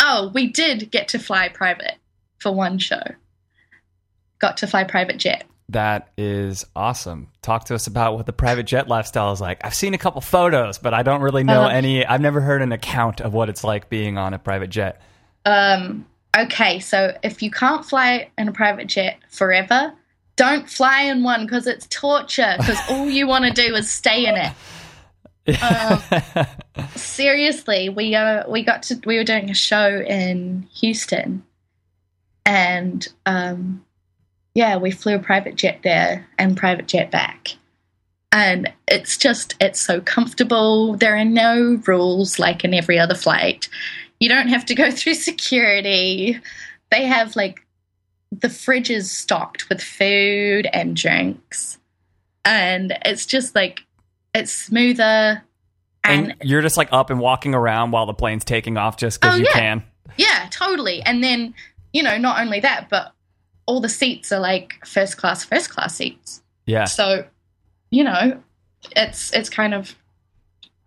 [0.00, 1.94] oh, we did get to fly private
[2.38, 3.02] for one show.
[4.38, 5.44] Got to fly private jet.
[5.70, 7.28] That is awesome.
[7.42, 9.62] Talk to us about what the private jet lifestyle is like.
[9.64, 12.06] I've seen a couple photos, but I don't really know Uh, any.
[12.06, 15.02] I've never heard an account of what it's like being on a private jet.
[15.44, 16.06] Um,
[16.36, 19.92] okay, so if you can't fly in a private jet forever,
[20.36, 22.54] don't fly in one because it's torture.
[22.58, 24.52] Because all you want to do is stay in it.
[25.62, 26.02] Um,
[26.94, 31.44] seriously, we uh, we got to we were doing a show in Houston,
[32.44, 33.84] and um,
[34.58, 37.50] yeah, we flew a private jet there and private jet back.
[38.32, 40.96] And it's just, it's so comfortable.
[40.96, 43.68] There are no rules like in every other flight.
[44.18, 46.40] You don't have to go through security.
[46.90, 47.64] They have like
[48.32, 51.78] the fridge is stocked with food and drinks.
[52.44, 53.84] And it's just like,
[54.34, 55.44] it's smoother.
[56.08, 59.20] And, And, you're just like up and walking around while the plane's taking off just
[59.20, 59.58] because Oh, you yeah.
[59.60, 59.84] can.
[60.16, 61.02] yeah, totally.
[61.02, 61.54] And then,
[61.92, 63.12] you know, not only that, but
[63.66, 66.42] all the seats are like first class, first class seats.
[66.66, 66.84] Yeah.
[66.84, 67.26] So,
[67.90, 68.40] you know,
[68.96, 69.94] it's it's kind of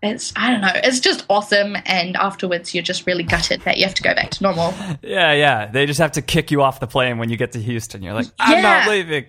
[0.03, 3.85] it's I don't know, it's just awesome and afterwards you're just really gutted that you
[3.85, 4.73] have to go back to normal.
[5.03, 5.67] Yeah, yeah.
[5.67, 8.01] They just have to kick you off the plane when you get to Houston.
[8.01, 9.25] You're like, I'm not leaving.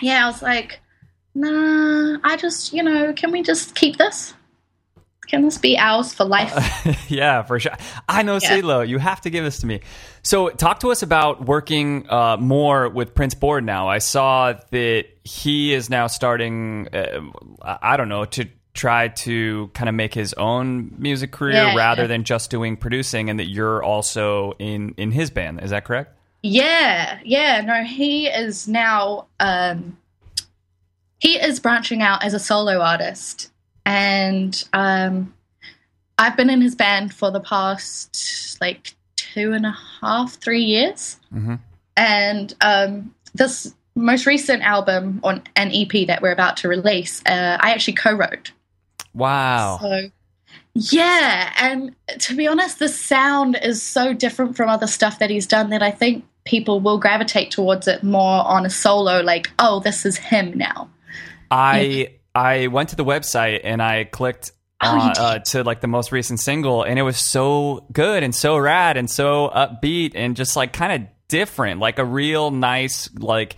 [0.00, 0.80] Yeah, I was like,
[1.34, 4.32] nah, I just, you know, can we just keep this?
[5.30, 6.52] Can this be ours for life?
[7.08, 7.72] yeah, for sure.
[8.08, 8.58] I know Yeah.
[8.58, 8.86] CeeLo.
[8.86, 9.80] You have to give this to me.
[10.22, 13.88] So, talk to us about working uh, more with Printz Board now.
[13.88, 17.20] I saw that he is now starting, uh,
[17.62, 21.76] I I don't know, to try to kind of make his own music career Yeah,
[21.76, 22.08] rather yeah.
[22.08, 25.62] than just doing producing, and that you're also in in his band.
[25.62, 26.16] Is that correct?
[26.42, 27.60] Yeah, yeah.
[27.60, 29.96] No, he is now um
[31.18, 33.49] he is branching out as a solo artist.
[33.86, 35.34] And um
[36.18, 41.18] I've been in his band for the past like two and a half, three years.
[41.32, 41.58] Mhm.
[41.96, 47.58] And um this most recent album on an EP that we're about to release, uh,
[47.60, 48.52] I actually co-wrote.
[49.14, 49.78] Wow.
[49.80, 50.10] So,
[50.74, 55.46] yeah, and to be honest, the sound is so different from other stuff that he's
[55.46, 59.80] done that I think people will gravitate towards it more on a solo, like, oh,
[59.80, 60.88] this is him now.
[61.50, 65.18] I I went to the website and I clicked Oh, on, did?
[65.18, 68.96] uh, to like the most recent single, and it was so good and so rad
[68.96, 73.56] and so upbeat and just like kind of different, like a real nice like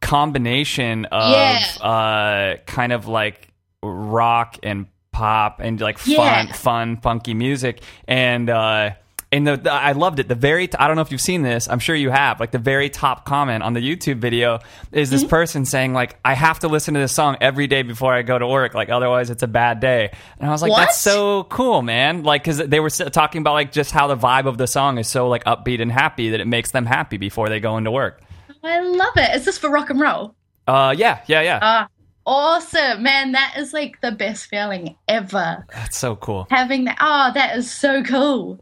[0.00, 1.64] combination of Yeah.
[1.80, 3.48] uh kind of like
[3.82, 6.12] rock and pop and like fun
[6.48, 6.52] Yeah.
[6.52, 8.90] fun funky music and uh
[9.36, 10.28] and the, the- I loved it.
[10.28, 11.68] The very I don't know if you've seen this.
[11.68, 12.40] I'm sure you have.
[12.40, 14.60] Like the very top comment on the YouTube video
[14.92, 15.14] is Mm-hmm.
[15.16, 18.22] this person saying like I have to listen to this song every day before I
[18.22, 18.74] go to work.
[18.74, 20.10] Like otherwise it's a bad day.
[20.38, 20.78] And I was like What?
[20.80, 22.22] that's so cool, man.
[22.22, 25.08] Like cuz they were talking about like just how the vibe of the song is
[25.08, 28.22] so like upbeat and happy that it makes them happy before they go into work.
[28.64, 29.34] I love it.
[29.36, 30.34] Is this for rock and roll?
[30.66, 31.58] Uh yeah, yeah, yeah.
[31.62, 31.88] Ah,
[32.26, 33.32] awesome, man!
[33.32, 35.64] That is like the best feeling ever.
[35.72, 36.46] that's so cool.
[36.50, 36.98] Having that.
[37.00, 38.58] Oh, that is so cool.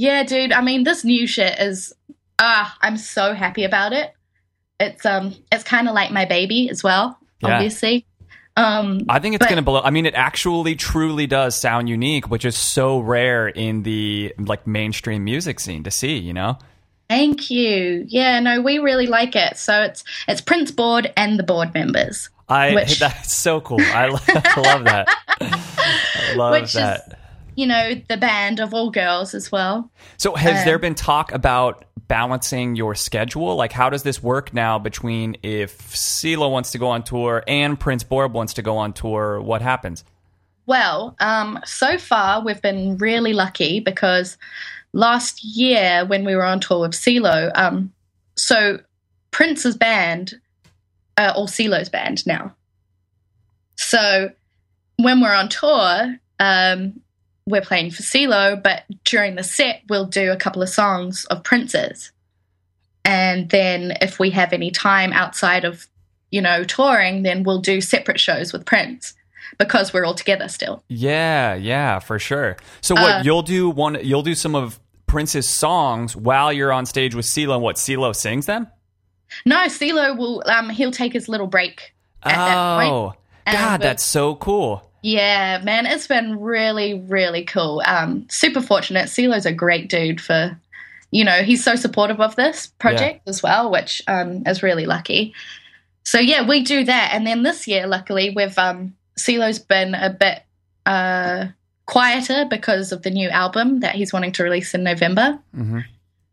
[0.00, 0.50] Yeah, dude.
[0.50, 1.92] I mean, this new shit is.
[2.38, 4.14] Ah, I'm so happy about it.
[4.78, 7.18] It's um, it's kind of like my baby as well.
[7.42, 7.56] Yeah.
[7.56, 8.06] Obviously.
[8.56, 9.82] Um, I think it's going to blow.
[9.82, 14.66] I mean, it actually truly does sound unique, which is so rare in the like
[14.66, 16.16] mainstream music scene to see.
[16.16, 16.56] You know?
[17.10, 18.06] Thank you.
[18.08, 19.58] Yeah, no, we really like it.
[19.58, 22.30] So it's it's Printz Board and the board members.
[22.48, 23.82] I Which- that's so cool.
[23.82, 24.18] I lo-
[24.62, 25.08] love that.
[25.42, 27.00] I love Which that.
[27.06, 27.14] is,
[27.60, 29.90] you know, the band of all girls as well.
[30.16, 33.54] so, has um, there been talk about balancing your schedule?
[33.54, 37.78] Like, how does this work now between if CeeLo wants to go on tour and
[37.78, 39.42] Printz Board wants to go on tour?
[39.42, 40.04] What happens?
[40.64, 44.38] Well, um, so far we've been really lucky because
[44.94, 47.92] last year when we were on tour with CeeLo, um,
[48.36, 48.80] so
[49.32, 50.32] Printz's band,
[51.18, 52.54] uh, or CeeLo's band now.
[53.76, 54.30] So
[54.96, 57.02] when we're on tour, um,
[57.50, 61.42] we're playing for CeeLo, but during the set we'll do a couple of songs of
[61.42, 62.12] Printz's,
[63.04, 65.86] and then if we have any time outside of
[66.30, 69.14] you know touring, then we'll do separate shows with Printz
[69.58, 70.82] because we're all together still.
[70.88, 72.56] Yeah, yeah, for sure.
[72.80, 73.98] So, what Uh, you'll do one?
[74.02, 77.54] You'll do some of Printz's songs while you're on stage with CeeLo.
[77.54, 78.68] and What CeeLo sings them?
[79.44, 82.92] No, CeeLo will um he'll take his little break at that point.
[82.92, 83.14] Oh,
[83.46, 84.89] God, we'll- that's so cool.
[85.02, 87.82] Yeah, man, it's been really, really cool.
[87.86, 89.08] Um, super fortunate.
[89.08, 90.58] CeeLo's a great dude for,
[91.10, 95.34] you know, he's so supportive of this project as well, which um, is really lucky.
[96.04, 100.10] So yeah, we do that, and then this year, luckily, we've um, CeeLo's been a
[100.10, 100.42] bit
[100.86, 101.46] uh,
[101.86, 105.38] quieter because of the new album that he's wanting to release in November.
[105.56, 105.84] Mhm.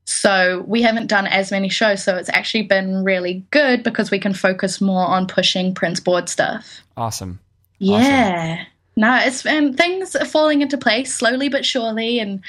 [0.05, 4.19] So we haven't done as many shows, so it's actually been really good because we
[4.19, 6.81] can focus more on pushing Printz board stuff.
[6.95, 7.39] Awesome.
[7.79, 8.63] Yeah.
[8.95, 12.41] No, it's and things are falling into place slowly but surely, and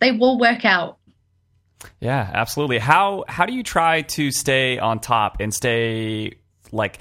[0.00, 0.98] they will work out.
[2.00, 2.78] Yeah, absolutely.
[2.78, 6.34] How how do you try to stay on top and stay
[6.70, 6.98] like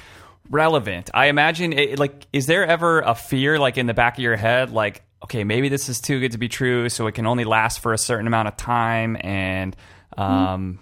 [0.50, 1.12] relevant?
[1.14, 4.36] I imagine it, like is there ever a fear like in the back of your
[4.36, 7.46] head like okay, maybe this is too good to be true so it can only
[7.46, 9.76] last for a certain amount of time and
[10.18, 10.80] um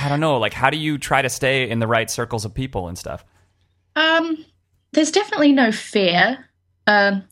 [0.00, 0.38] I don't know.
[0.38, 3.24] Like, how do you try to stay in the right circles of people and stuff?
[3.94, 4.44] Um,
[4.92, 6.46] there's definitely no fear.
[6.86, 7.24] Um,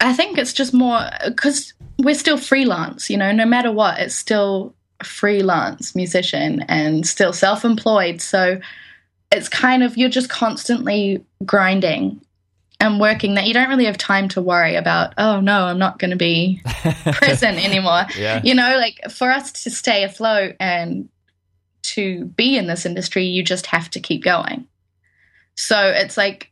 [0.00, 4.14] I think it's just more because we're still freelance, you know, no matter what, it's
[4.14, 8.20] still a freelance musician and still self employed.
[8.20, 8.60] So
[9.30, 12.20] it's kind of, you're just constantly grinding
[12.80, 15.98] and working that you don't really have time to worry about, oh no, I'm not
[15.98, 16.62] going to be
[17.12, 18.06] present anymore.
[18.16, 18.40] Yeah.
[18.42, 21.10] You know, like for us to stay afloat and
[21.82, 24.66] to be in this industry, you just have to keep going.
[25.56, 26.49] So it's like,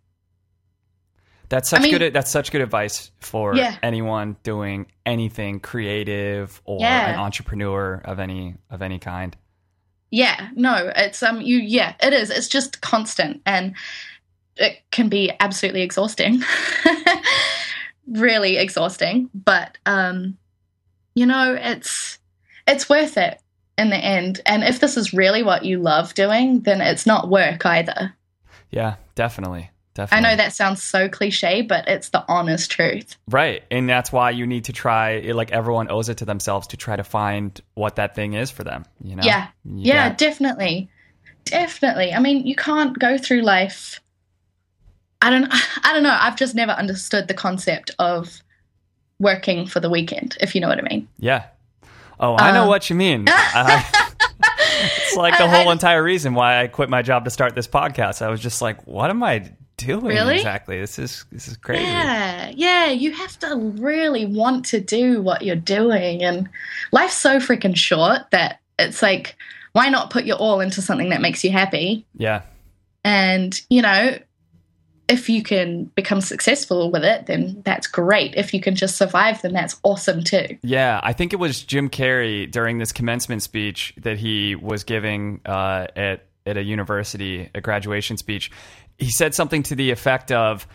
[1.50, 2.12] That's such I mean- good.
[2.12, 3.76] That's such good advice for Yeah.
[3.82, 7.10] anyone doing anything creative or Yeah.
[7.14, 9.36] an entrepreneur of any of any kind.
[10.10, 12.30] yeah, no, it's um, you, yeah, it is.
[12.30, 13.74] It's just constant, and
[14.56, 16.42] it can be absolutely exhausting,
[18.06, 19.30] really exhausting.
[19.34, 20.36] But um,
[21.14, 22.18] you know, it's
[22.66, 23.40] it's worth it
[23.76, 24.40] in the end.
[24.46, 28.14] And if this is really what you love doing, then it's not work either.
[28.70, 29.70] Yeah, definitely,
[30.10, 33.16] I know that sounds so cliche, but it's the honest truth.
[33.28, 35.18] right, and that's why you need to try.
[35.20, 38.64] Like everyone owes it to themselves to try to find what that thing is for
[38.64, 38.84] them.
[39.02, 39.22] You know?
[39.24, 39.48] Yeah.
[39.64, 40.88] You yeah, got- definitely.
[41.44, 42.12] Definitely.
[42.12, 44.00] I mean, you can't go through life
[45.22, 45.48] I don't
[45.84, 46.16] I don't know.
[46.18, 48.40] I've just never understood the concept of
[49.18, 51.08] working for the weekend, if you know what I mean.
[51.18, 51.46] Yeah.
[52.20, 53.24] Oh, I know Um, what you mean.
[53.28, 53.84] I-
[54.80, 57.54] it's like the I- whole I- entire reason why I quit my job to start
[57.54, 58.22] this podcast.
[58.22, 60.36] I was just like, what am I doing Really?
[60.36, 60.78] exactly?
[60.78, 61.84] This is this is crazy.
[61.84, 66.22] Yeah, yeah, you have to really want to do what you're doing.
[66.22, 66.48] And
[66.92, 69.36] life's so freaking short that it's like,
[69.72, 72.04] why not put your all into something that makes you happy?
[72.16, 72.42] Yeah.
[73.04, 74.18] And, you know,
[75.08, 78.34] if you can become successful with it, then that's great.
[78.34, 80.58] If you can just survive, then that's awesome too.
[80.62, 85.40] Yeah, I think it was Jim Carrey during this commencement speech that he was giving
[85.46, 88.50] uh, at at a university, a graduation speech.
[88.98, 90.66] He said something to the effect of,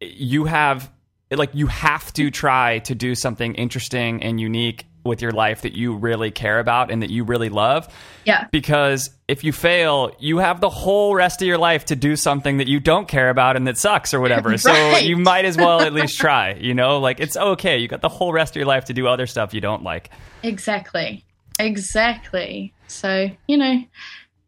[0.00, 0.90] "You have
[1.30, 5.72] like you have to try to do something interesting and unique with your life that
[5.72, 7.88] you really care about and that you really love."
[8.24, 8.46] Yeah.
[8.50, 12.58] Because if you fail, you have the whole rest of your life to do something
[12.58, 14.56] that you don't care about and that sucks or whatever.
[14.58, 16.98] So you might as well at least try, you know?
[16.98, 17.78] Like it's okay.
[17.78, 20.10] You got the whole rest of your life to do other stuff you don't like.
[20.42, 21.24] Exactly.
[21.58, 22.72] Exactly.
[22.88, 23.84] So, you know,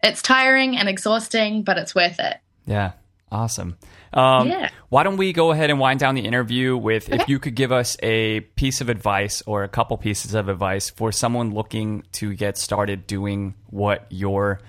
[0.02, 2.38] it's tiring and exhausting, but it's worth it.
[2.66, 2.92] Yeah.
[3.32, 3.76] Awesome.
[4.12, 4.68] Um, Yeah.
[4.90, 7.72] Why don't we go ahead and wind down the interview with if you could give
[7.72, 12.34] us a piece of advice or a couple pieces of advice for someone looking to
[12.34, 14.60] get started doing what you're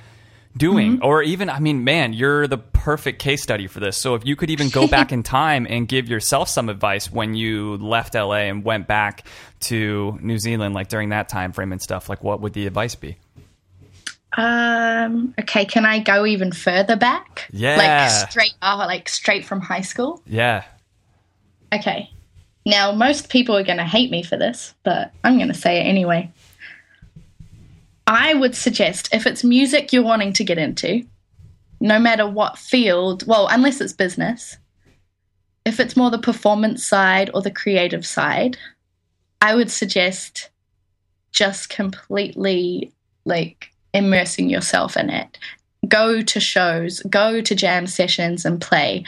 [0.56, 1.04] doing Mm-hmm.
[1.06, 4.36] or even i mean man you're the perfect case study for this so if you
[4.36, 8.34] could even go back in time and give yourself some advice when you left la
[8.34, 9.26] and went back
[9.62, 12.94] to new zealand like during that time frame and stuff like what would the advice
[12.94, 13.18] be
[14.36, 17.48] Um, okay, can I go even further back?
[17.52, 17.78] Yeah.
[17.78, 20.22] Like straight oh, like straight from high school?
[20.26, 20.64] yeah
[21.74, 22.10] Okay.
[22.66, 26.32] Now most people are gonna hate me for this, but I'm gonna say it anyway.
[28.06, 31.06] I would suggest if it's music you're wanting to get into,
[31.80, 34.58] no matter what field, well, unless it's business,
[35.66, 38.58] if it's more the performance side or the creative side,
[39.42, 40.50] I would suggest
[41.32, 42.92] just completely
[43.26, 45.38] like immersing yourself in it.
[45.88, 49.04] Go to shows, go to jam sessions and play.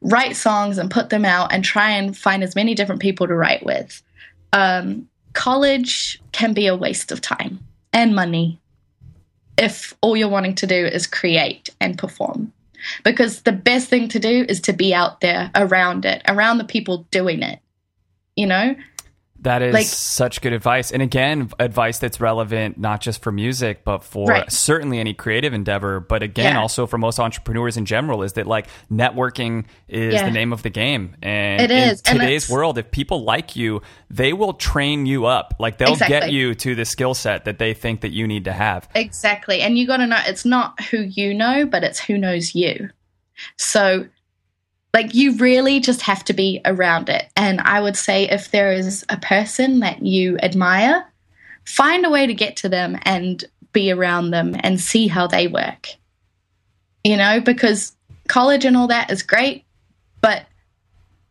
[0.00, 3.34] Write songs and put them out and try and find as many different people to
[3.34, 4.02] write with.
[4.52, 7.60] Um, college can be a waste of time
[7.92, 8.60] and money
[9.58, 12.52] if all you're wanting to do is create and perform.
[13.04, 16.64] Because the best thing to do is to be out there around it, around the
[16.64, 17.60] people doing it.
[18.34, 18.74] You know?
[19.42, 20.92] That is Like- such good advice.
[20.92, 24.50] And again, advice that's relevant not just for music, but for Right.
[24.52, 25.98] certainly any creative endeavor.
[25.98, 26.60] But again, Yeah.
[26.60, 30.26] also for most entrepreneurs in general, is that like networking is Yeah.
[30.26, 31.16] the name of the game.
[31.22, 35.26] And It in is, and today's world, if people like you, they will train you
[35.26, 35.54] up.
[35.58, 38.52] Like they'll get you to the skill set that they think that you need to
[38.52, 38.88] have.
[38.94, 39.60] Exactly.
[39.60, 42.90] And you got to know it's not who you know, but it's who knows you.
[43.56, 44.06] So,
[44.94, 47.30] like, you really just have to be around it.
[47.34, 51.10] And I would say if there is a person that you admire,
[51.64, 55.46] find a way to get to them and be around them and see how they
[55.46, 55.88] work.
[57.04, 57.96] You know, because
[58.28, 59.64] college and all that is great,
[60.20, 60.46] but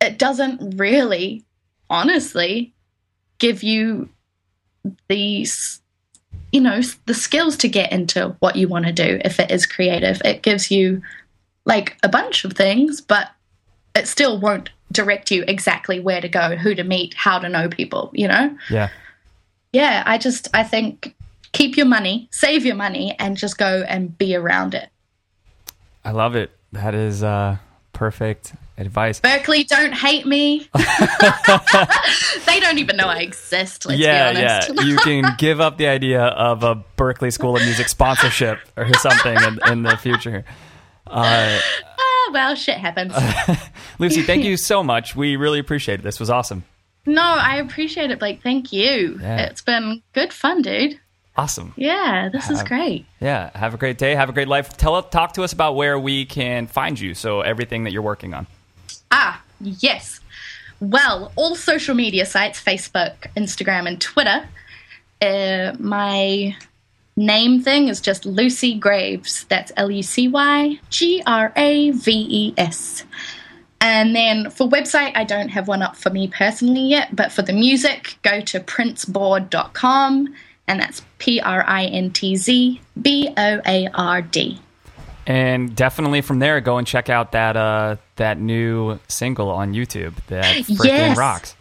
[0.02, 1.46] it doesn't really,
[1.90, 2.74] honestly,
[3.38, 4.10] give you
[5.08, 5.82] these
[6.52, 9.66] you know the skills to get into what you want to do if it is
[9.66, 11.02] creative it gives you
[11.66, 13.30] like a bunch of things but
[13.96, 17.70] it still won't direct you exactly where to go who to meet how to know
[17.70, 18.90] people you know Yeah.
[19.72, 21.16] yeah i just i think
[21.54, 24.90] keep your money, save your money, and just go and be around it.
[26.04, 26.52] I love it.
[26.72, 27.58] That is uh,
[27.94, 29.20] perfect advice.
[29.20, 30.70] Berklee, don't hate me.
[32.46, 33.86] they don't even know I exist.
[33.86, 34.72] Let's yeah, be honest.
[34.74, 34.84] yeah.
[34.84, 39.38] You can give up the idea of a Berklee School of Music sponsorship or something
[39.38, 40.46] in, in the future.
[41.06, 41.60] Uh,
[42.32, 43.14] well, shit happens.
[44.00, 45.16] Lucy, thank you so much.
[45.16, 46.04] We really appreciate it.
[46.04, 46.64] This was awesome.
[47.06, 48.42] no, I appreciate it, Blake.
[48.42, 49.20] Thank you.
[49.22, 49.42] Yeah.
[49.46, 51.00] It's been good fun, dude.
[51.38, 51.74] Awesome.
[51.78, 53.06] Yeah, this is great.
[53.22, 53.52] Yeah.
[53.58, 54.16] Have a great day.
[54.16, 54.76] Have a great life.
[54.76, 57.14] Tell talk to us about where we can find you.
[57.14, 58.48] So everything that you're working on.
[59.12, 60.20] Ah, yes.
[60.82, 64.46] Well, all social media sites Facebook, Instagram, and Twitter.
[65.22, 66.56] Uh, my
[67.16, 69.46] name thing is just Lucy Graves.
[69.50, 73.04] That's L U C Y G R A V E S.
[73.84, 77.42] And then for website, I don't have one up for me personally yet, but for
[77.42, 80.36] the music, go to printzboard.com,
[80.68, 84.60] and that's P R I N T Z B O A R D.
[85.28, 90.14] And definitely from there, go and check out that uh, that new single on YouTube
[90.28, 91.18] that freaking Yes.
[91.18, 91.56] rocks.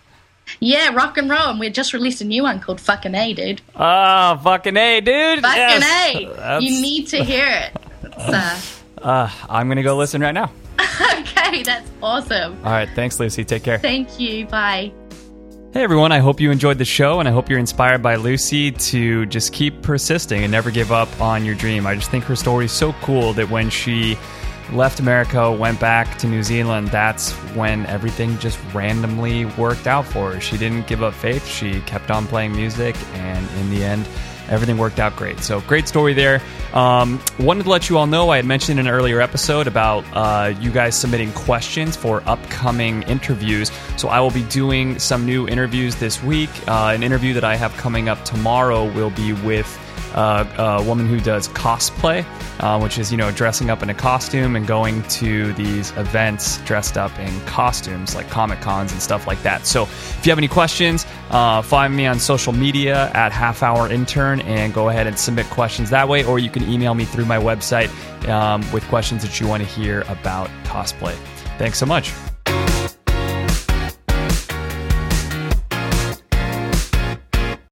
[0.59, 1.51] Yeah, rock and roll.
[1.51, 3.63] And we just released a new one called Fucking A, dude.
[3.77, 5.41] Oh, fucking A, dude.
[5.43, 6.15] Fucking Yes.
[6.17, 6.25] A.
[6.35, 7.77] That's- You need to hear it.
[8.17, 8.61] Uh,
[9.01, 10.51] Uh, I'm going to go listen right now.
[11.19, 12.59] okay, that's awesome.
[12.65, 12.89] All right.
[12.95, 13.45] Thanks, Lucy.
[13.45, 13.79] Take care.
[13.79, 14.47] Thank you.
[14.47, 14.93] Bye.
[15.73, 18.73] Hey everyone, I hope you enjoyed the show and I hope you're inspired by Lucy
[18.73, 21.87] to just keep persisting and never give up on your dream.
[21.87, 24.19] I just think her story is so cool that when she
[24.73, 30.33] left America, went back to New Zealand, that's when everything just randomly worked out for
[30.33, 30.41] her.
[30.41, 34.09] She didn't give up faith, she kept on playing music, and in the end,
[34.49, 35.41] everything worked out great.
[35.41, 36.43] So, great story there.
[36.75, 40.05] Um, wanted to let you all know I had mentioned in an earlier episode about
[40.13, 43.71] uh, you guys submitting questions for upcoming interviews.
[43.97, 46.51] So, I will be doing some new interviews this week.
[46.69, 49.79] Uh, an interview that I have coming up tomorrow will be with
[50.15, 52.25] uh, a woman who does cosplay,
[52.61, 56.59] uh, which is you know dressing up in a costume and going to these events
[56.63, 59.67] dressed up in costumes like comic cons and stuff like that.
[59.67, 63.91] So if you have any questions, uh, find me on social media at Half Hour
[63.91, 67.27] Intern and go ahead and submit questions that way, or you can email me through
[67.27, 67.91] my website
[68.29, 71.15] um, with questions that you want to hear about cosplay.
[71.59, 72.13] Thanks so much.